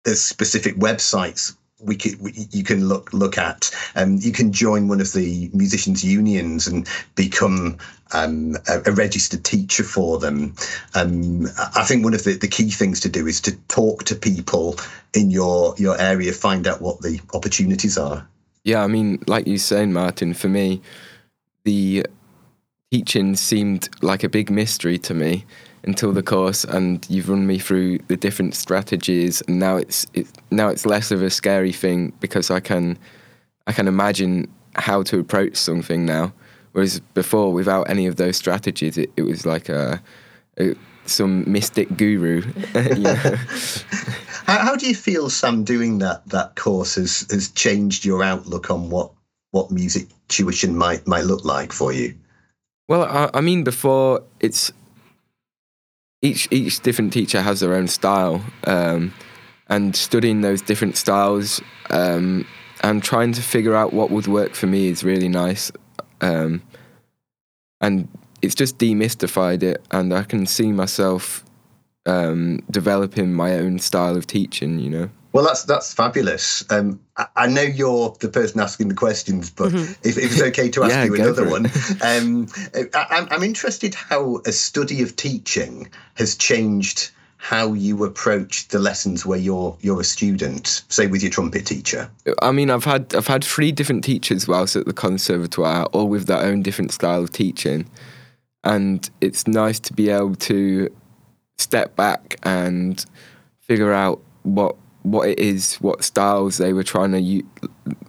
the 0.04 0.16
specific 0.16 0.76
websites 0.76 1.56
we 1.84 1.96
could, 1.96 2.20
we, 2.22 2.34
you 2.52 2.64
can 2.64 2.88
look 2.88 3.12
look 3.14 3.38
at. 3.38 3.72
Um, 3.96 4.18
you 4.20 4.32
can 4.32 4.52
join 4.52 4.88
one 4.88 5.02
of 5.02 5.14
the 5.14 5.50
musicians' 5.54 6.04
unions 6.04 6.68
and 6.68 6.88
become 7.16 7.78
um, 8.14 8.56
a, 8.68 8.82
a, 8.86 8.92
registered 8.92 9.44
teacher 9.44 9.84
for 9.84 10.20
them. 10.20 10.56
Um, 10.96 11.48
I 11.76 11.84
think 11.84 12.04
one 12.04 12.14
of 12.14 12.24
the, 12.24 12.34
the 12.34 12.48
key 12.48 12.70
things 12.70 13.00
to 13.02 13.10
do 13.10 13.28
is 13.28 13.42
to 13.42 13.56
talk 13.68 14.04
to 14.06 14.16
people 14.16 14.78
in 15.14 15.32
your 15.32 15.76
your 15.78 16.00
area, 16.00 16.32
find 16.32 16.68
out 16.68 16.82
what 16.82 17.02
the 17.02 17.20
opportunities 17.34 17.98
are. 17.98 18.28
Yeah, 18.64 18.84
I 18.84 18.88
mean, 18.88 19.22
like 19.28 19.46
you're 19.46 19.58
saying, 19.58 19.92
Martyn, 19.92 20.34
for 20.34 20.48
me, 20.48 20.82
the 21.66 22.06
teaching 22.94 23.36
seemed 23.36 23.90
like 24.04 24.24
a 24.24 24.30
big 24.30 24.52
mystery 24.52 25.00
to 25.00 25.16
me 25.16 25.44
until 25.82 26.12
the 26.12 26.22
course 26.22 26.64
and 26.64 27.04
you've 27.10 27.28
run 27.28 27.48
me 27.48 27.58
through 27.58 27.98
the 28.08 28.16
different 28.16 28.54
strategies 28.54 29.42
and 29.48 29.58
now 29.58 29.78
it's 29.78 30.06
it, 30.14 30.28
now 30.52 30.68
it's 30.68 30.86
less 30.86 31.10
of 31.10 31.24
a 31.24 31.30
scary 31.32 31.72
thing 31.72 32.14
because 32.20 32.52
I 32.52 32.60
can 32.60 33.00
I 33.66 33.72
can 33.72 33.88
imagine 33.88 34.48
how 34.76 35.02
to 35.04 35.18
approach 35.18 35.56
something 35.56 36.06
now. 36.06 36.34
Whereas 36.74 37.00
before 37.16 37.52
without 37.52 37.90
any 37.90 38.06
of 38.06 38.18
those 38.18 38.38
strategies 38.38 38.96
it, 38.96 39.10
it 39.18 39.24
was 39.24 39.44
like 39.44 39.70
a, 39.70 40.00
a 40.60 40.76
some 41.08 41.52
mystic 41.52 41.98
guru 41.98 42.42
how, 44.46 44.60
how 44.66 44.76
do 44.76 44.86
you 44.88 44.94
feel 44.94 45.32
Sam 45.32 45.64
doing 45.64 45.98
that 45.98 46.30
that 46.30 46.56
course 46.56 46.94
has 46.94 47.26
has 47.32 47.50
changed 47.50 48.06
your 48.06 48.24
outlook 48.24 48.70
on 48.70 48.92
what 48.92 49.12
what 49.50 49.72
music 49.72 50.10
tuition 50.28 50.78
might 50.78 51.08
might 51.08 51.26
look 51.26 51.44
like 51.44 51.74
for 51.74 51.92
you 51.92 52.14
well, 52.88 53.04
I, 53.04 53.30
I 53.38 53.42
mean, 53.42 53.64
before 53.64 54.24
it's 54.40 54.72
each 56.22 56.48
each 56.52 56.80
different 56.82 57.14
teacher 57.14 57.42
has 57.42 57.60
their 57.60 57.74
own 57.74 57.88
style, 57.88 58.44
um, 58.66 59.14
and 59.68 59.96
studying 59.96 60.42
those 60.42 60.62
different 60.62 60.98
styles 60.98 61.62
um, 61.90 62.46
and 62.82 63.04
trying 63.04 63.34
to 63.34 63.42
figure 63.42 63.76
out 63.76 63.94
what 63.94 64.12
would 64.12 64.28
work 64.28 64.54
for 64.54 64.68
me 64.68 64.88
is 64.88 65.04
really 65.04 65.30
nice. 65.30 65.72
Um, 66.22 66.62
and 67.82 68.08
it's 68.42 68.56
just 68.56 68.78
demystified 68.78 69.64
it, 69.64 69.82
and 69.92 70.14
I 70.14 70.24
can 70.24 70.46
see 70.46 70.72
myself 70.72 71.44
um, 72.06 72.60
developing 72.70 73.34
my 73.34 73.54
own 73.54 73.80
style 73.80 74.16
of 74.16 74.28
teaching. 74.28 74.80
You 74.80 74.90
know. 74.90 75.10
Well, 75.34 75.44
that's 75.44 75.64
that's 75.64 75.92
fabulous. 75.94 76.64
Um, 76.70 77.00
I, 77.18 77.26
I, 77.36 77.48
know 77.48 77.64
you're 77.64 78.16
the 78.20 78.30
person 78.30 78.60
asking 78.60 78.90
the 78.90 78.96
questions, 78.96 79.50
but 79.50 79.72
mm-hmm. 79.72 79.94
if, 80.08 80.18
if, 80.18 80.32
it's 80.32 80.42
okay 80.42 80.70
to 80.70 80.84
ask 80.84 80.94
yeah, 80.94 81.06
you 81.06 81.16
another 81.16 81.50
one, 81.50 81.66
um, 82.02 82.48
I, 82.94 83.28
I'm 83.32 83.42
interested 83.42 83.96
how 83.96 84.42
a 84.46 84.52
study 84.52 85.02
of 85.02 85.16
teaching 85.16 85.90
has 86.14 86.36
changed 86.36 87.10
how 87.38 87.74
you 87.74 88.06
approach 88.06 88.70
the 88.70 88.78
lessons 88.78 89.26
where 89.26 89.40
you're 89.40 89.76
you're 89.82 90.00
a 90.00 90.04
student, 90.06 90.84
say 90.88 91.08
with 91.08 91.24
your 91.24 91.32
trumpet 91.32 91.66
teacher. 91.66 92.10
I 92.44 92.52
mean, 92.52 92.70
I've 92.70 92.86
had 92.86 93.16
I've 93.16 93.28
had 93.28 93.44
three 93.44 93.72
different 93.72 94.04
teachers 94.04 94.48
whilst 94.48 94.76
at 94.76 94.86
the 94.86 94.94
conservatoire, 94.94 95.86
all 95.88 96.10
with 96.10 96.28
their 96.28 96.40
own 96.40 96.62
different 96.62 96.94
style 96.94 97.24
of 97.24 97.32
teaching, 97.32 97.90
and 98.64 99.10
it's 99.20 99.48
nice 99.48 99.80
to 99.80 99.94
be 99.94 100.12
able 100.12 100.36
to 100.36 100.96
step 101.58 101.96
back 101.96 102.38
and 102.44 103.04
figure 103.62 103.92
out 103.92 104.22
what 104.44 104.78
what 105.04 105.30
it 105.30 105.38
is, 105.40 105.76
what 105.76 106.04
styles 106.04 106.58
they 106.58 106.74
were 106.74 106.84
trying 106.84 107.12
to 107.12 107.20
u- 107.22 107.48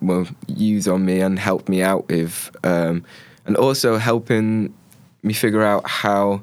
well 0.00 0.26
use 0.46 0.88
on 0.88 1.04
me 1.04 1.20
and 1.20 1.38
help 1.38 1.68
me 1.68 1.82
out 1.82 2.08
with, 2.08 2.50
um, 2.64 3.04
and 3.46 3.56
also 3.56 3.98
helping 3.98 4.72
me 5.22 5.32
figure 5.34 5.62
out 5.62 5.88
how 5.88 6.42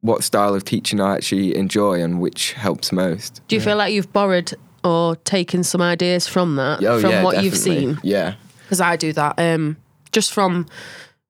what 0.00 0.24
style 0.24 0.54
of 0.54 0.64
teaching 0.64 1.00
I 1.00 1.14
actually 1.14 1.54
enjoy 1.56 2.02
and 2.02 2.20
which 2.20 2.52
helps 2.54 2.90
most. 2.92 3.40
Do 3.48 3.54
you 3.54 3.60
feel 3.62 3.76
like 3.76 3.92
you've 3.92 4.12
borrowed 4.12 4.52
or 4.82 5.14
taken 5.16 5.62
some 5.62 5.80
ideas 5.80 6.26
from 6.26 6.56
that, 6.56 6.82
Oh, 6.84 7.00
from 7.00 7.10
yeah, 7.10 7.22
what 7.22 7.42
you've 7.44 7.56
seen? 7.56 7.98
Yeah, 8.02 8.34
Because 8.64 8.80
I 8.80 8.96
do 8.96 9.12
that. 9.12 9.34
Um, 9.38 9.76
just 10.10 10.32
from 10.32 10.66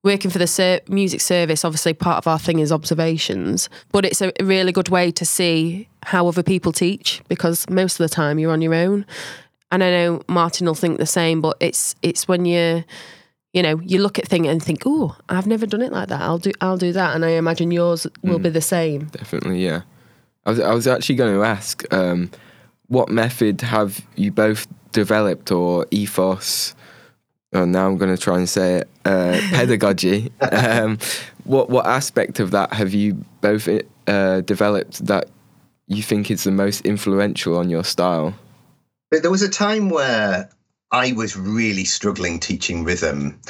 working 0.03 0.31
for 0.31 0.39
the 0.39 0.47
ser- 0.47 0.81
music 0.89 1.21
service, 1.21 1.65
obviously 1.65 1.95
part 1.95 2.19
of 2.19 2.27
our 2.27 2.39
thing 2.39 2.59
is 2.59 2.73
observations, 2.73 3.69
but 3.93 4.05
it's 4.05 4.21
a 4.21 4.33
really 4.43 4.73
good 4.73 4.89
way 4.89 5.11
to 5.13 5.25
see 5.25 5.89
how 6.05 6.27
other 6.27 6.43
people 6.43 6.73
teach 6.73 7.23
because 7.29 7.69
most 7.71 8.01
of 8.01 8.05
the 8.09 8.15
time 8.15 8.39
you're 8.39 8.53
on 8.53 8.63
your 8.63 8.75
own. 8.75 9.07
And 9.71 9.83
I 9.83 9.91
know 9.91 10.21
Martyn 10.29 10.67
will 10.67 10.75
think 10.75 10.99
the 10.99 11.07
same, 11.07 11.41
but 11.41 11.57
it's 11.61 11.95
it's 12.03 12.27
when 12.29 12.45
you 12.45 12.85
you 13.55 13.63
know 13.63 13.81
you 13.81 14.01
look 14.03 14.19
at 14.19 14.27
things 14.29 14.47
and 14.49 14.63
think, 14.63 14.83
oh, 14.85 15.17
I've 15.29 15.47
never 15.47 15.67
done 15.67 15.81
it 15.83 15.93
like 15.93 16.09
that. 16.09 16.21
I'll 16.21 16.39
do 16.39 16.53
I'll 16.61 16.77
do 16.77 16.93
that, 16.93 17.15
and 17.15 17.25
I 17.25 17.31
imagine 17.31 17.71
yours 17.71 18.07
will 18.23 18.39
Mm. 18.39 18.43
be 18.43 18.49
the 18.51 18.61
same. 18.61 19.05
definitely. 19.07 19.65
Yeah, 19.65 19.83
I 20.45 20.51
was 20.51 20.61
I 20.61 20.75
was 20.75 20.87
actually 20.87 21.15
going 21.15 21.35
to 21.35 21.43
ask, 21.45 21.85
um, 21.95 22.31
what 22.89 23.09
method 23.09 23.63
have 23.63 24.05
you 24.17 24.31
both 24.31 24.67
developed 24.93 25.51
or 25.51 25.87
ethos? 25.91 26.75
Oh, 27.53 27.65
now 27.65 27.87
I'm 27.87 27.99
going 27.99 28.15
to 28.15 28.21
try 28.21 28.39
and 28.39 28.49
say 28.49 28.77
it. 28.77 28.89
Uh, 29.05 29.39
pedagogy. 29.51 30.33
um, 30.41 30.99
what 31.45 31.69
what 31.69 31.87
aspect 31.87 32.41
of 32.41 32.51
that 32.53 32.73
have 32.73 32.95
you 32.95 33.25
both 33.41 33.69
uh, 34.07 34.41
developed 34.43 35.05
that 35.07 35.29
you 35.87 36.03
think 36.03 36.31
is 36.31 36.45
the 36.45 36.51
most 36.51 36.83
influential 36.83 37.57
on 37.59 37.69
your 37.69 37.85
style? 37.85 38.35
There 39.11 39.31
was 39.31 39.43
a 39.43 39.49
time 39.49 39.91
where 39.91 40.49
I 40.91 41.13
was 41.13 41.37
really 41.37 41.85
struggling 41.85 42.39
teaching 42.39 42.85
rhythm. 42.85 43.41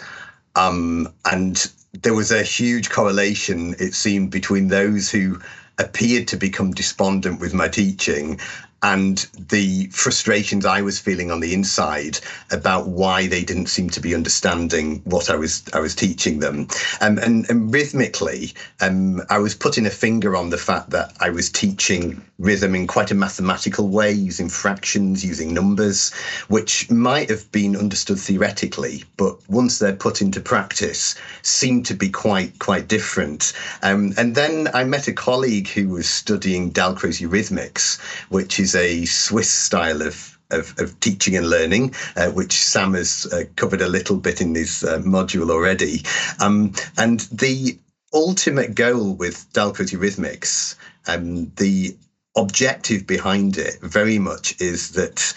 Um, 0.54 1.12
and 1.24 1.70
there 1.92 2.14
was 2.14 2.30
a 2.30 2.42
huge 2.42 2.90
correlation, 2.90 3.74
it 3.78 3.94
seemed, 3.94 4.30
between 4.30 4.68
those 4.68 5.10
who 5.10 5.40
appeared 5.78 6.28
to 6.28 6.36
become 6.36 6.72
despondent 6.72 7.40
with 7.40 7.54
my 7.54 7.68
teaching 7.68 8.40
and 8.82 9.18
the 9.48 9.86
frustrations 9.86 10.66
I 10.66 10.82
was 10.82 10.98
feeling 10.98 11.30
on 11.30 11.40
the 11.40 11.54
inside 11.54 12.18
about 12.50 12.88
why 12.88 13.26
they 13.26 13.44
didn't 13.44 13.66
seem 13.66 13.88
to 13.90 14.00
be 14.00 14.14
understanding 14.14 15.00
what 15.04 15.30
I 15.30 15.36
was 15.36 15.62
I 15.72 15.80
was 15.80 15.94
teaching 15.94 16.40
them. 16.40 16.68
Um, 17.00 17.18
and, 17.18 17.48
and 17.48 17.72
rhythmically, 17.72 18.54
um, 18.80 19.22
I 19.30 19.38
was 19.38 19.54
putting 19.54 19.86
a 19.86 19.90
finger 19.90 20.36
on 20.36 20.50
the 20.50 20.58
fact 20.58 20.90
that 20.90 21.12
I 21.20 21.30
was 21.30 21.50
teaching 21.50 22.22
rhythm 22.38 22.74
in 22.74 22.88
quite 22.88 23.10
a 23.12 23.14
mathematical 23.14 23.88
way, 23.88 24.10
using 24.10 24.48
fractions, 24.48 25.24
using 25.24 25.54
numbers, 25.54 26.12
which 26.48 26.90
might 26.90 27.30
have 27.30 27.50
been 27.52 27.76
understood 27.76 28.18
theoretically, 28.18 29.04
but 29.16 29.36
once 29.48 29.78
they're 29.78 29.94
put 29.94 30.20
into 30.20 30.40
practice, 30.40 31.14
seem 31.42 31.82
to 31.84 31.94
be 31.94 32.08
quite 32.08 32.58
quite 32.58 32.88
different. 32.88 33.52
Um, 33.82 34.12
and 34.16 34.34
then 34.34 34.68
I 34.74 34.84
met 34.84 35.06
a 35.06 35.12
colleague 35.12 35.68
who 35.68 35.88
was 35.88 36.08
studying 36.08 36.72
Dalcroze 36.72 37.20
Eurythmics, 37.20 38.00
which 38.28 38.58
is 38.58 38.71
a 38.74 39.04
Swiss 39.04 39.50
style 39.50 40.02
of 40.02 40.38
of, 40.52 40.78
of 40.78 40.98
teaching 41.00 41.36
and 41.36 41.48
learning, 41.48 41.94
uh, 42.16 42.28
which 42.28 42.52
Sam 42.52 42.92
has 42.92 43.26
uh, 43.32 43.44
covered 43.56 43.80
a 43.80 43.88
little 43.88 44.18
bit 44.18 44.40
in 44.40 44.52
this 44.52 44.84
uh, 44.84 44.98
module 44.98 45.50
already. 45.50 46.02
Um, 46.40 46.74
and 46.98 47.20
the 47.32 47.78
ultimate 48.12 48.74
goal 48.74 49.14
with 49.14 49.50
Dalcroze 49.54 49.92
Eurythmics, 49.92 50.74
um, 51.06 51.50
the 51.56 51.96
objective 52.36 53.06
behind 53.06 53.58
it 53.58 53.80
very 53.80 54.18
much 54.18 54.60
is 54.60 54.90
that 54.90 55.34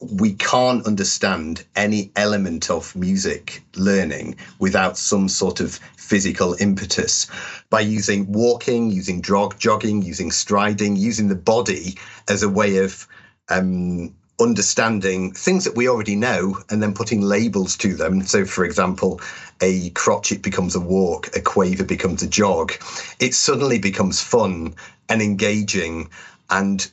we 0.00 0.34
can't 0.34 0.86
understand 0.86 1.64
any 1.74 2.10
element 2.16 2.70
of 2.70 2.94
music 2.94 3.62
learning 3.76 4.36
without 4.58 4.98
some 4.98 5.28
sort 5.28 5.60
of 5.60 5.76
physical 5.96 6.54
impetus 6.60 7.26
by 7.70 7.80
using 7.80 8.30
walking, 8.30 8.90
using 8.90 9.22
jog, 9.22 9.58
jogging, 9.58 10.02
using 10.02 10.30
striding, 10.30 10.96
using 10.96 11.28
the 11.28 11.34
body 11.34 11.96
as 12.28 12.42
a 12.42 12.48
way 12.48 12.76
of 12.78 13.06
um, 13.48 14.14
understanding 14.38 15.32
things 15.32 15.64
that 15.64 15.76
we 15.76 15.88
already 15.88 16.14
know 16.14 16.58
and 16.68 16.82
then 16.82 16.92
putting 16.92 17.22
labels 17.22 17.76
to 17.76 17.94
them. 17.94 18.22
So, 18.26 18.44
for 18.44 18.64
example, 18.64 19.20
a 19.60 19.90
crotchet 19.90 20.42
becomes 20.42 20.74
a 20.74 20.80
walk, 20.80 21.34
a 21.34 21.40
quaver 21.40 21.84
becomes 21.84 22.22
a 22.22 22.28
jog. 22.28 22.72
It 23.18 23.34
suddenly 23.34 23.78
becomes 23.78 24.20
fun 24.20 24.74
and 25.08 25.22
engaging. 25.22 26.10
And 26.50 26.86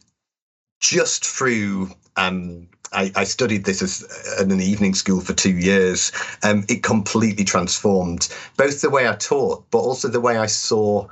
just 0.84 1.26
through 1.26 1.90
um, 2.18 2.68
I, 2.92 3.12
I, 3.16 3.24
studied 3.24 3.64
this 3.64 3.82
as 3.82 4.04
at 4.40 4.52
an 4.52 4.62
evening 4.62 4.94
school 4.94 5.22
for 5.22 5.34
two 5.34 5.58
years. 5.58 6.12
Um, 6.44 6.66
it 6.68 6.84
completely 6.84 7.46
transformed 7.46 8.28
both 8.58 8.82
the 8.82 8.90
way 8.90 9.08
I 9.08 9.16
taught, 9.16 9.64
but 9.72 9.80
also 9.80 10.10
the 10.10 10.20
way 10.20 10.38
I 10.38 10.46
saw 10.46 11.08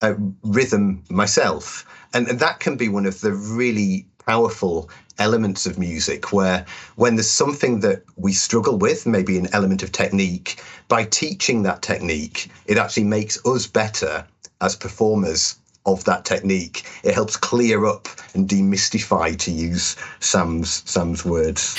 uh, 0.00 0.14
rhythm 0.42 1.04
myself. 1.10 1.86
And, 2.14 2.26
and 2.26 2.40
that 2.40 2.58
can 2.58 2.76
be 2.76 2.88
one 2.88 3.06
of 3.06 3.20
the 3.20 3.34
really 3.34 4.06
powerful 4.26 4.90
elements 5.18 5.66
of 5.66 5.78
music 5.78 6.32
where 6.32 6.64
when 6.96 7.16
there's 7.16 7.30
something 7.30 7.80
that 7.80 8.02
we 8.16 8.32
struggle 8.32 8.78
with, 8.78 9.06
maybe 9.06 9.38
an 9.38 9.48
element 9.52 9.82
of 9.82 9.92
technique, 9.92 10.62
by 10.88 11.04
teaching 11.04 11.62
that 11.62 11.82
technique, 11.82 12.50
it 12.66 12.78
actually 12.78 13.04
makes 13.04 13.38
us 13.46 13.66
better 13.66 14.26
as 14.60 14.74
performers 14.74 15.56
of 15.86 16.04
that 16.04 16.24
technique. 16.24 16.84
It 17.04 17.14
helps 17.14 17.36
clear 17.36 17.86
up 17.86 18.08
and 18.34 18.48
demystify, 18.48 19.38
to 19.38 19.50
use 19.50 19.96
Sam's 20.20 20.82
Sam's 20.90 21.24
words. 21.24 21.76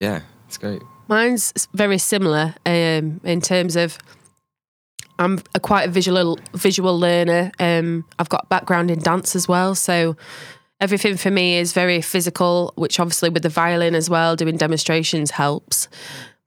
Yeah, 0.00 0.20
it's 0.48 0.56
great. 0.56 0.82
Mine's 1.08 1.52
very 1.74 1.98
similar 1.98 2.54
um, 2.64 3.20
in 3.24 3.40
terms 3.40 3.76
of 3.76 3.98
I'm 5.18 5.42
a 5.54 5.60
quite 5.60 5.88
a 5.88 5.90
visual 5.90 6.38
visual 6.54 6.98
learner. 6.98 7.52
Um, 7.58 8.06
I've 8.18 8.30
got 8.30 8.48
background 8.48 8.90
in 8.90 9.00
dance 9.00 9.36
as 9.36 9.46
well, 9.46 9.74
so 9.74 10.16
everything 10.80 11.18
for 11.18 11.30
me 11.30 11.58
is 11.58 11.74
very 11.74 12.00
physical. 12.00 12.72
Which 12.76 12.98
obviously 12.98 13.28
with 13.28 13.42
the 13.42 13.50
violin 13.50 13.94
as 13.94 14.08
well, 14.08 14.34
doing 14.34 14.56
demonstrations 14.56 15.32
helps. 15.32 15.88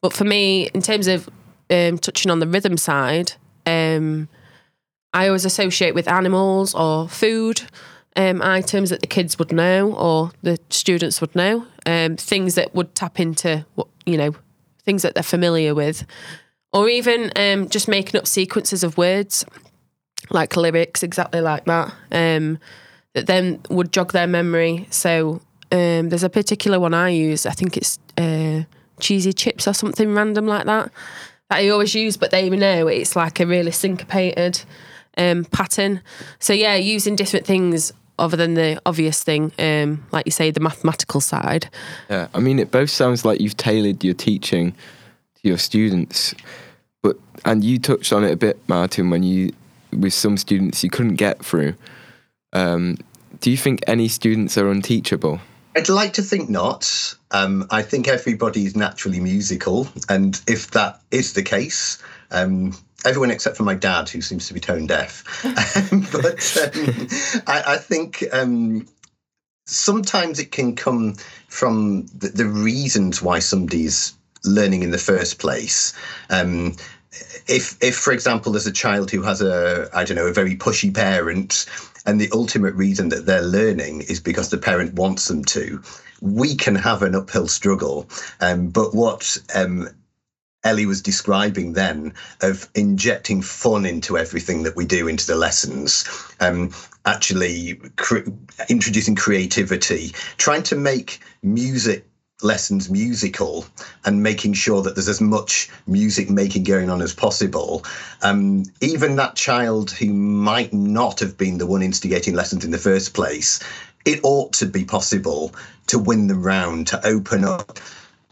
But 0.01 0.11
for 0.11 0.23
me, 0.23 0.69
in 0.73 0.81
terms 0.81 1.07
of 1.07 1.29
um, 1.69 1.97
touching 1.97 2.31
on 2.31 2.39
the 2.39 2.47
rhythm 2.47 2.77
side, 2.77 3.33
um, 3.65 4.27
I 5.13 5.27
always 5.27 5.45
associate 5.45 5.93
with 5.93 6.07
animals 6.07 6.73
or 6.73 7.07
food 7.07 7.61
um, 8.15 8.41
items 8.41 8.89
that 8.89 9.01
the 9.01 9.07
kids 9.07 9.39
would 9.39 9.51
know 9.51 9.93
or 9.93 10.31
the 10.41 10.57
students 10.69 11.21
would 11.21 11.35
know, 11.35 11.65
um, 11.85 12.17
things 12.17 12.55
that 12.55 12.73
would 12.75 12.95
tap 12.95 13.19
into 13.19 13.65
what 13.75 13.87
you 14.05 14.17
know, 14.17 14.35
things 14.83 15.01
that 15.03 15.13
they're 15.13 15.23
familiar 15.23 15.73
with, 15.73 16.05
or 16.71 16.89
even 16.89 17.31
um, 17.35 17.69
just 17.69 17.87
making 17.87 18.19
up 18.19 18.27
sequences 18.27 18.83
of 18.83 18.97
words, 18.97 19.45
like 20.29 20.55
lyrics, 20.55 21.03
exactly 21.03 21.41
like 21.41 21.65
that, 21.65 21.93
um, 22.11 22.59
that 23.13 23.27
then 23.27 23.61
would 23.69 23.91
jog 23.91 24.11
their 24.11 24.27
memory. 24.27 24.87
So 24.89 25.41
um, 25.71 26.09
there's 26.09 26.23
a 26.23 26.29
particular 26.29 26.79
one 26.79 26.93
I 26.93 27.09
use. 27.09 27.45
I 27.45 27.51
think 27.51 27.77
it's 27.77 27.99
uh, 28.17 28.63
cheesy 28.99 29.33
chips 29.33 29.67
or 29.67 29.73
something 29.73 30.13
random 30.13 30.47
like 30.47 30.65
that. 30.65 30.91
That 31.49 31.59
I 31.59 31.69
always 31.69 31.93
use, 31.93 32.17
but 32.17 32.31
they 32.31 32.49
know 32.49 32.87
it's 32.87 33.15
like 33.15 33.39
a 33.39 33.45
really 33.45 33.71
syncopated 33.71 34.61
um, 35.17 35.45
pattern. 35.45 36.01
So 36.39 36.53
yeah, 36.53 36.75
using 36.75 37.15
different 37.15 37.45
things 37.45 37.93
other 38.19 38.37
than 38.37 38.53
the 38.53 38.79
obvious 38.85 39.23
thing, 39.23 39.51
um, 39.57 40.05
like 40.11 40.25
you 40.25 40.31
say, 40.31 40.51
the 40.51 40.59
mathematical 40.59 41.19
side. 41.19 41.69
Yeah, 42.09 42.27
I 42.33 42.39
mean, 42.39 42.59
it 42.59 42.71
both 42.71 42.89
sounds 42.89 43.25
like 43.25 43.41
you've 43.41 43.57
tailored 43.57 44.03
your 44.03 44.13
teaching 44.13 44.71
to 44.71 45.41
your 45.41 45.57
students, 45.57 46.35
but 47.01 47.17
and 47.45 47.63
you 47.63 47.79
touched 47.79 48.13
on 48.13 48.23
it 48.23 48.31
a 48.31 48.37
bit, 48.37 48.59
Martyn, 48.67 49.09
when 49.09 49.23
you 49.23 49.51
with 49.91 50.13
some 50.13 50.37
students 50.37 50.83
you 50.83 50.89
couldn't 50.89 51.15
get 51.15 51.43
through. 51.43 51.75
Um, 52.51 52.97
do 53.39 53.51
you 53.51 53.57
think 53.57 53.81
any 53.87 54.07
students 54.07 54.57
are 54.57 54.69
unteachable? 54.69 55.39
I'd 55.75 55.89
like 55.89 56.13
to 56.13 56.21
think 56.21 56.49
not. 56.49 57.15
Um, 57.31 57.65
I 57.71 57.81
think 57.81 58.07
everybody 58.07 58.65
is 58.65 58.75
naturally 58.75 59.19
musical, 59.19 59.87
and 60.07 60.39
if 60.47 60.71
that 60.71 61.01
is 61.09 61.33
the 61.33 61.41
case, 61.41 62.01
um, 62.31 62.73
everyone 63.05 63.31
except 63.31 63.57
for 63.57 63.63
my 63.63 63.75
dad, 63.75 64.09
who 64.09 64.21
seems 64.21 64.47
to 64.47 64.53
be 64.53 64.59
tone 64.59 64.87
deaf. 64.87 65.23
but 66.11 66.57
um, 66.75 67.07
I, 67.47 67.63
I, 67.73 67.77
think 67.77 68.23
um, 68.31 68.87
sometimes 69.65 70.39
it 70.39 70.51
can 70.51 70.75
come 70.75 71.15
from 71.47 72.07
the, 72.07 72.29
the, 72.29 72.45
reasons 72.45 73.21
why 73.21 73.39
somebody's 73.39 74.13
learning 74.43 74.83
in 74.83 74.91
the 74.91 74.97
first 74.97 75.39
place. 75.39 75.93
Um, 76.29 76.75
if, 77.47 77.81
if, 77.81 77.95
for 77.95 78.11
example, 78.11 78.51
there's 78.51 78.67
a 78.67 78.71
child 78.71 79.11
who 79.11 79.21
has 79.21 79.41
a, 79.41 79.89
I 79.93 80.03
don't 80.03 80.17
know, 80.17 80.27
a 80.27 80.33
very 80.33 80.55
pushy 80.55 80.93
parent, 80.93 81.65
and 82.05 82.19
the 82.19 82.29
ultimate 82.33 82.73
reason 82.73 83.09
that 83.09 83.25
they're 83.25 83.41
learning 83.41 84.01
is 84.01 84.19
because 84.19 84.49
the 84.49 84.57
parent 84.57 84.93
wants 84.95 85.27
them 85.27 85.45
to, 85.45 85.81
we 86.21 86.55
can 86.55 86.75
have 86.75 87.01
an 87.01 87.15
uphill 87.15 87.47
struggle. 87.47 88.07
Um, 88.41 88.69
but 88.69 88.93
what 88.93 89.37
um, 89.55 89.89
Ellie 90.63 90.85
was 90.85 91.01
describing 91.01 91.73
then 91.73 92.13
of 92.41 92.67
injecting 92.75 93.41
fun 93.41 93.85
into 93.85 94.17
everything 94.17 94.63
that 94.63 94.75
we 94.75 94.85
do 94.85 95.07
into 95.07 95.27
the 95.27 95.35
lessons, 95.35 96.05
um, 96.39 96.71
actually 97.05 97.75
cre- 97.97 98.29
introducing 98.69 99.15
creativity, 99.15 100.13
trying 100.37 100.63
to 100.63 100.75
make 100.75 101.19
music 101.41 102.05
lessons 102.41 102.89
musical 102.89 103.65
and 104.05 104.21
making 104.21 104.53
sure 104.53 104.81
that 104.81 104.95
there's 104.95 105.07
as 105.07 105.21
much 105.21 105.69
music 105.87 106.29
making 106.29 106.63
going 106.63 106.89
on 106.89 107.01
as 107.01 107.13
possible. 107.13 107.85
Um, 108.21 108.65
even 108.81 109.15
that 109.15 109.35
child 109.35 109.91
who 109.91 110.13
might 110.13 110.73
not 110.73 111.19
have 111.19 111.37
been 111.37 111.57
the 111.57 111.65
one 111.65 111.81
instigating 111.81 112.33
lessons 112.33 112.65
in 112.65 112.71
the 112.71 112.77
first 112.77 113.13
place, 113.13 113.59
it 114.05 114.19
ought 114.23 114.51
to 114.53 114.65
be 114.65 114.83
possible 114.83 115.53
to 115.87 115.97
win 115.97 116.27
them 116.27 116.43
round, 116.43 116.87
to 116.87 117.07
open 117.07 117.45
up 117.45 117.79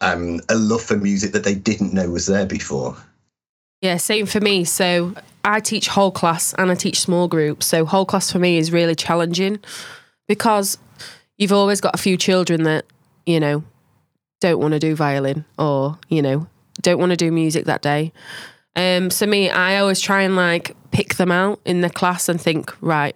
um, 0.01 0.41
a 0.49 0.55
love 0.55 0.81
for 0.81 0.97
music 0.97 1.31
that 1.31 1.43
they 1.43 1.55
didn't 1.55 1.93
know 1.93 2.09
was 2.09 2.25
there 2.25 2.45
before. 2.45 2.97
Yeah, 3.81 3.97
same 3.97 4.25
for 4.25 4.39
me. 4.39 4.63
So 4.63 5.15
I 5.43 5.59
teach 5.59 5.87
whole 5.87 6.11
class 6.11 6.53
and 6.55 6.69
I 6.69 6.75
teach 6.75 6.99
small 6.99 7.27
groups. 7.27 7.65
So 7.65 7.85
whole 7.85 8.05
class 8.05 8.31
for 8.31 8.39
me 8.39 8.57
is 8.57 8.71
really 8.71 8.95
challenging 8.95 9.59
because 10.27 10.77
you've 11.37 11.51
always 11.53 11.81
got 11.81 11.95
a 11.95 11.97
few 11.97 12.17
children 12.17 12.63
that, 12.63 12.85
you 13.25 13.39
know, 13.39 13.63
don't 14.39 14.59
want 14.59 14.73
to 14.73 14.79
do 14.79 14.95
violin 14.95 15.45
or, 15.57 15.97
you 16.09 16.21
know, 16.21 16.47
don't 16.81 16.99
want 16.99 17.11
to 17.11 17.17
do 17.17 17.31
music 17.31 17.65
that 17.65 17.81
day. 17.81 18.11
Um, 18.75 19.09
so 19.09 19.25
me, 19.25 19.49
I 19.49 19.77
always 19.77 19.99
try 19.99 20.21
and 20.21 20.35
like 20.35 20.75
pick 20.91 21.15
them 21.15 21.31
out 21.31 21.59
in 21.65 21.81
the 21.81 21.89
class 21.89 22.29
and 22.29 22.39
think, 22.39 22.73
right, 22.81 23.15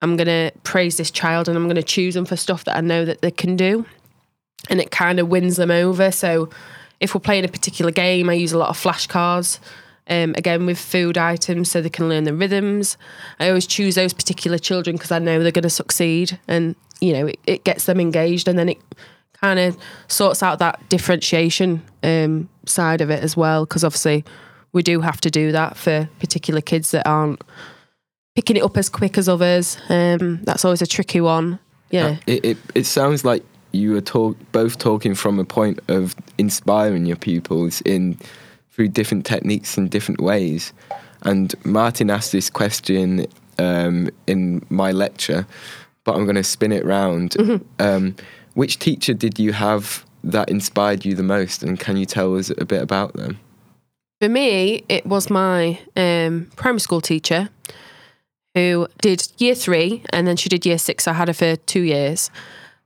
I'm 0.00 0.16
gonna 0.16 0.52
praise 0.62 0.96
this 0.96 1.10
child 1.10 1.48
and 1.48 1.56
I'm 1.56 1.66
gonna 1.66 1.82
choose 1.82 2.14
them 2.14 2.24
for 2.24 2.36
stuff 2.36 2.64
that 2.64 2.76
I 2.76 2.80
know 2.80 3.04
that 3.04 3.20
they 3.20 3.30
can 3.30 3.56
do. 3.56 3.84
And 4.70 4.80
it 4.80 4.90
kind 4.90 5.18
of 5.18 5.28
wins 5.28 5.56
them 5.56 5.70
over. 5.70 6.10
So 6.10 6.50
if 7.00 7.14
we're 7.14 7.20
playing 7.20 7.44
a 7.44 7.48
particular 7.48 7.90
game, 7.90 8.28
I 8.28 8.34
use 8.34 8.52
a 8.52 8.58
lot 8.58 8.70
of 8.70 8.78
flashcards. 8.78 9.58
Um, 10.10 10.34
again 10.38 10.64
with 10.64 10.78
food 10.78 11.18
items 11.18 11.70
so 11.70 11.82
they 11.82 11.90
can 11.90 12.08
learn 12.08 12.24
the 12.24 12.32
rhythms. 12.32 12.96
I 13.38 13.48
always 13.48 13.66
choose 13.66 13.94
those 13.94 14.14
particular 14.14 14.56
children 14.56 14.96
because 14.96 15.12
I 15.12 15.18
know 15.18 15.42
they're 15.42 15.52
going 15.52 15.64
to 15.64 15.68
succeed, 15.68 16.40
and 16.48 16.74
you 16.98 17.12
know 17.12 17.26
it, 17.26 17.38
it, 17.46 17.64
gets 17.64 17.84
them 17.84 18.00
engaged, 18.00 18.48
and 18.48 18.58
then 18.58 18.70
it 18.70 18.78
kind 19.34 19.58
of 19.58 19.76
sorts 20.06 20.42
out 20.42 20.60
that 20.60 20.80
differentiation 20.88 21.82
um, 22.02 22.48
side 22.64 23.02
of 23.02 23.10
it 23.10 23.22
as 23.22 23.36
well. 23.36 23.66
Because 23.66 23.84
obviously 23.84 24.24
we 24.72 24.82
do 24.82 25.02
have 25.02 25.20
to 25.20 25.30
do 25.30 25.52
that 25.52 25.76
for 25.76 26.08
particular 26.20 26.62
kids 26.62 26.90
that 26.92 27.06
aren't 27.06 27.42
picking 28.34 28.56
it 28.56 28.62
up 28.62 28.76
as 28.76 28.88
quick 28.88 29.18
as 29.18 29.28
others. 29.28 29.76
Um, 29.88 30.40
that's 30.44 30.64
always 30.64 30.80
a 30.80 30.86
tricky 30.86 31.20
one. 31.20 31.58
Yeah, 31.90 32.06
uh, 32.06 32.16
it, 32.26 32.44
it 32.44 32.58
it 32.74 32.86
sounds 32.86 33.24
like 33.24 33.44
you 33.72 33.92
were 33.92 34.00
talk 34.00 34.36
both 34.52 34.78
talking 34.78 35.14
from 35.14 35.38
a 35.38 35.44
point 35.44 35.80
of 35.88 36.14
inspiring 36.38 37.06
your 37.06 37.16
pupils 37.16 37.80
in 37.82 38.18
through 38.70 38.88
different 38.88 39.26
techniques 39.26 39.76
and 39.76 39.90
different 39.90 40.20
ways. 40.20 40.72
And 41.22 41.54
Martyn 41.64 42.10
asked 42.10 42.32
this 42.32 42.48
question 42.48 43.26
um, 43.58 44.08
in 44.26 44.64
my 44.70 44.92
lecture, 44.92 45.46
but 46.04 46.14
I'm 46.14 46.24
going 46.24 46.36
to 46.36 46.44
spin 46.44 46.72
it 46.72 46.84
round. 46.84 47.32
Mm-hmm. 47.32 47.64
Um, 47.80 48.16
which 48.54 48.78
teacher 48.78 49.14
did 49.14 49.38
you 49.38 49.52
have 49.52 50.04
that 50.24 50.48
inspired 50.48 51.04
you 51.04 51.14
the 51.14 51.22
most, 51.22 51.62
and 51.62 51.78
can 51.78 51.96
you 51.96 52.06
tell 52.06 52.36
us 52.36 52.50
a 52.50 52.64
bit 52.64 52.82
about 52.82 53.14
them? 53.14 53.38
For 54.20 54.28
me, 54.28 54.84
it 54.88 55.06
was 55.06 55.30
my 55.30 55.78
um, 55.96 56.50
primary 56.56 56.80
school 56.80 57.00
teacher 57.00 57.50
who 58.54 58.88
did 59.00 59.28
year 59.38 59.54
three, 59.54 60.02
and 60.12 60.26
then 60.26 60.36
she 60.36 60.48
did 60.48 60.66
year 60.66 60.78
six. 60.78 61.06
I 61.06 61.12
had 61.12 61.28
her 61.28 61.34
for 61.34 61.56
two 61.56 61.82
years, 61.82 62.30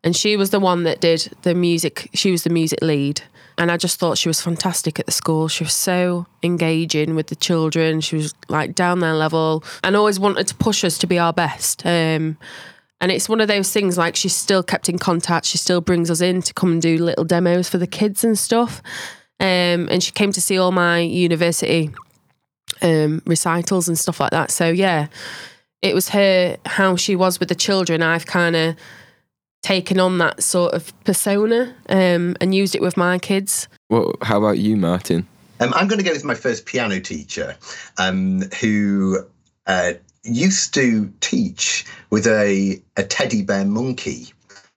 and 0.05 0.17
she 0.17 0.37
was 0.37 0.51
the 0.51 0.61
one 0.61 0.83
that 0.85 1.01
did 1.01 1.31
the 1.43 1.55
music. 1.55 2.11
She 2.15 2.31
was 2.31 2.45
the 2.45 2.51
music 2.51 2.81
lead. 2.83 3.23
And 3.59 3.71
I 3.71 3.77
just 3.77 4.01
thought 4.01 4.19
she 4.19 4.29
was 4.29 4.41
fantastic 4.41 4.99
at 4.99 5.07
the 5.07 5.12
school. 5.12 5.47
She 5.47 5.62
was 5.62 5.75
so 5.75 6.27
engaging 6.43 7.15
with 7.15 7.27
the 7.27 7.37
children. 7.37 8.01
She 8.01 8.17
was 8.17 8.35
like 8.49 8.75
down 8.75 9.01
their 9.01 9.15
level 9.15 9.62
and 9.85 9.95
always 9.95 10.19
wanted 10.19 10.47
to 10.49 10.55
push 10.55 10.85
us 10.85 10.97
to 10.99 11.07
be 11.07 11.19
our 11.19 11.35
best. 11.35 11.85
Um, 11.85 12.38
and 13.01 13.12
it's 13.12 13.29
one 13.29 13.41
of 13.41 13.49
those 13.49 13.71
things 13.71 13.99
like 13.99 14.17
she's 14.17 14.35
still 14.35 14.62
kept 14.62 14.88
in 14.88 14.99
contact. 14.99 15.47
She 15.47 15.59
still 15.59 15.81
brings 15.81 16.11
us 16.11 16.21
in 16.21 16.41
to 16.43 16.55
come 16.55 16.73
and 16.73 16.83
do 16.83 16.97
little 16.97 17.25
demos 17.25 17.69
for 17.69 17.79
the 17.79 17.87
kids 17.87 18.25
and 18.25 18.38
stuff. 18.38 18.81
Um, 19.38 19.88
and 19.91 20.03
she 20.03 20.12
came 20.12 20.33
to 20.33 20.41
see 20.41 20.57
all 20.57 20.73
my 20.73 21.01
university 21.01 21.91
um, 22.81 23.21
recitals 23.27 23.87
and 23.87 23.99
stuff 23.99 24.19
like 24.19 24.31
that. 24.31 24.51
So 24.51 24.69
yeah, 24.71 25.09
it 25.83 25.95
was 25.95 26.09
her 26.11 26.57
how 26.65 26.97
she 26.97 27.17
was 27.17 27.38
with 27.38 27.49
the 27.49 27.55
children. 27.55 28.03
I've 28.03 28.27
kind 28.27 28.57
of 28.57 28.77
taken 29.62 30.01
on 30.01 30.18
that 30.18 30.42
sort 30.42 30.75
of 30.75 30.92
persona 31.05 31.75
um, 31.88 32.37
and 32.40 32.55
used 32.55 32.75
it 32.75 32.83
with 32.83 32.96
my 32.96 33.18
kids. 33.18 33.68
Well, 33.88 34.12
how 34.22 34.38
about 34.38 34.59
you, 34.59 34.77
Martyn? 34.77 35.27
Um, 35.61 35.72
I'm 35.75 35.87
going 35.87 35.98
to 35.98 36.05
go 36.05 36.12
with 36.12 36.25
my 36.25 36.35
first 36.35 36.66
piano 36.66 37.01
teacher, 37.01 37.57
um, 37.96 38.42
who 38.61 39.25
uh, 39.66 39.92
used 40.25 40.75
to 40.75 41.12
teach 41.20 41.87
with 42.11 42.27
a, 42.27 42.83
a 42.96 43.05
teddy 43.05 43.42
bear 43.42 43.64
monkey. 43.64 44.27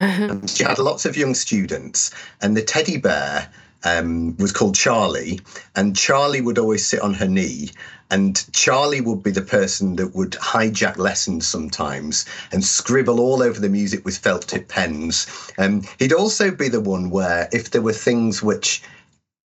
Uh-huh. 0.02 0.46
she 0.46 0.64
had 0.64 0.78
lots 0.78 1.06
of 1.06 1.18
young 1.18 1.34
students, 1.34 2.12
and 2.42 2.56
the 2.56 2.62
teddy 2.62 2.98
bear 2.98 3.50
um, 3.86 4.36
was 4.38 4.52
called 4.52 4.76
Charlie, 4.76 5.40
and 5.76 5.96
Charlie 5.96 6.42
would 6.42 6.58
always 6.58 6.86
sit 6.86 7.00
on 7.00 7.14
her 7.14 7.28
knee, 7.28 7.72
and 8.12 8.46
Charlie 8.52 9.02
would 9.02 9.24
be 9.24 9.32
the 9.32 9.42
person 9.42 9.96
that 9.96 10.16
would 10.16 10.32
hijack 10.32 10.98
lessons 10.98 11.48
sometimes 11.48 12.26
and 12.52 12.64
scribble 12.64 13.20
all 13.20 13.42
over 13.42 13.60
the 13.60 13.70
music 13.70 14.04
with 14.04 14.18
felt 14.18 14.48
tip 14.48 14.68
pens. 14.68 15.28
And 15.58 15.86
um, 15.86 15.92
he'd 16.00 16.14
also 16.14 16.52
be 16.52 16.68
the 16.68 16.82
one 16.82 17.10
where, 17.10 17.48
if 17.52 17.72
there 17.72 17.82
were 17.82 17.94
things 17.94 18.44
which 18.44 18.84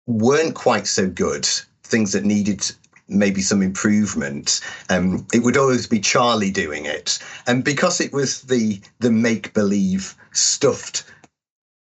weren't 0.06 0.54
quite 0.54 0.86
so 0.86 1.08
good, 1.08 1.46
things 1.84 2.12
that 2.12 2.24
needed 2.24 2.70
maybe 3.08 3.42
some 3.42 3.60
improvement. 3.62 4.60
Um, 4.88 5.26
it 5.32 5.42
would 5.42 5.56
always 5.56 5.86
be 5.86 5.98
Charlie 6.00 6.50
doing 6.50 6.86
it, 6.86 7.18
and 7.46 7.64
because 7.64 8.00
it 8.00 8.12
was 8.12 8.42
the 8.42 8.80
the 9.00 9.10
make 9.10 9.52
believe 9.52 10.14
stuffed 10.32 11.04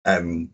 um, 0.04 0.50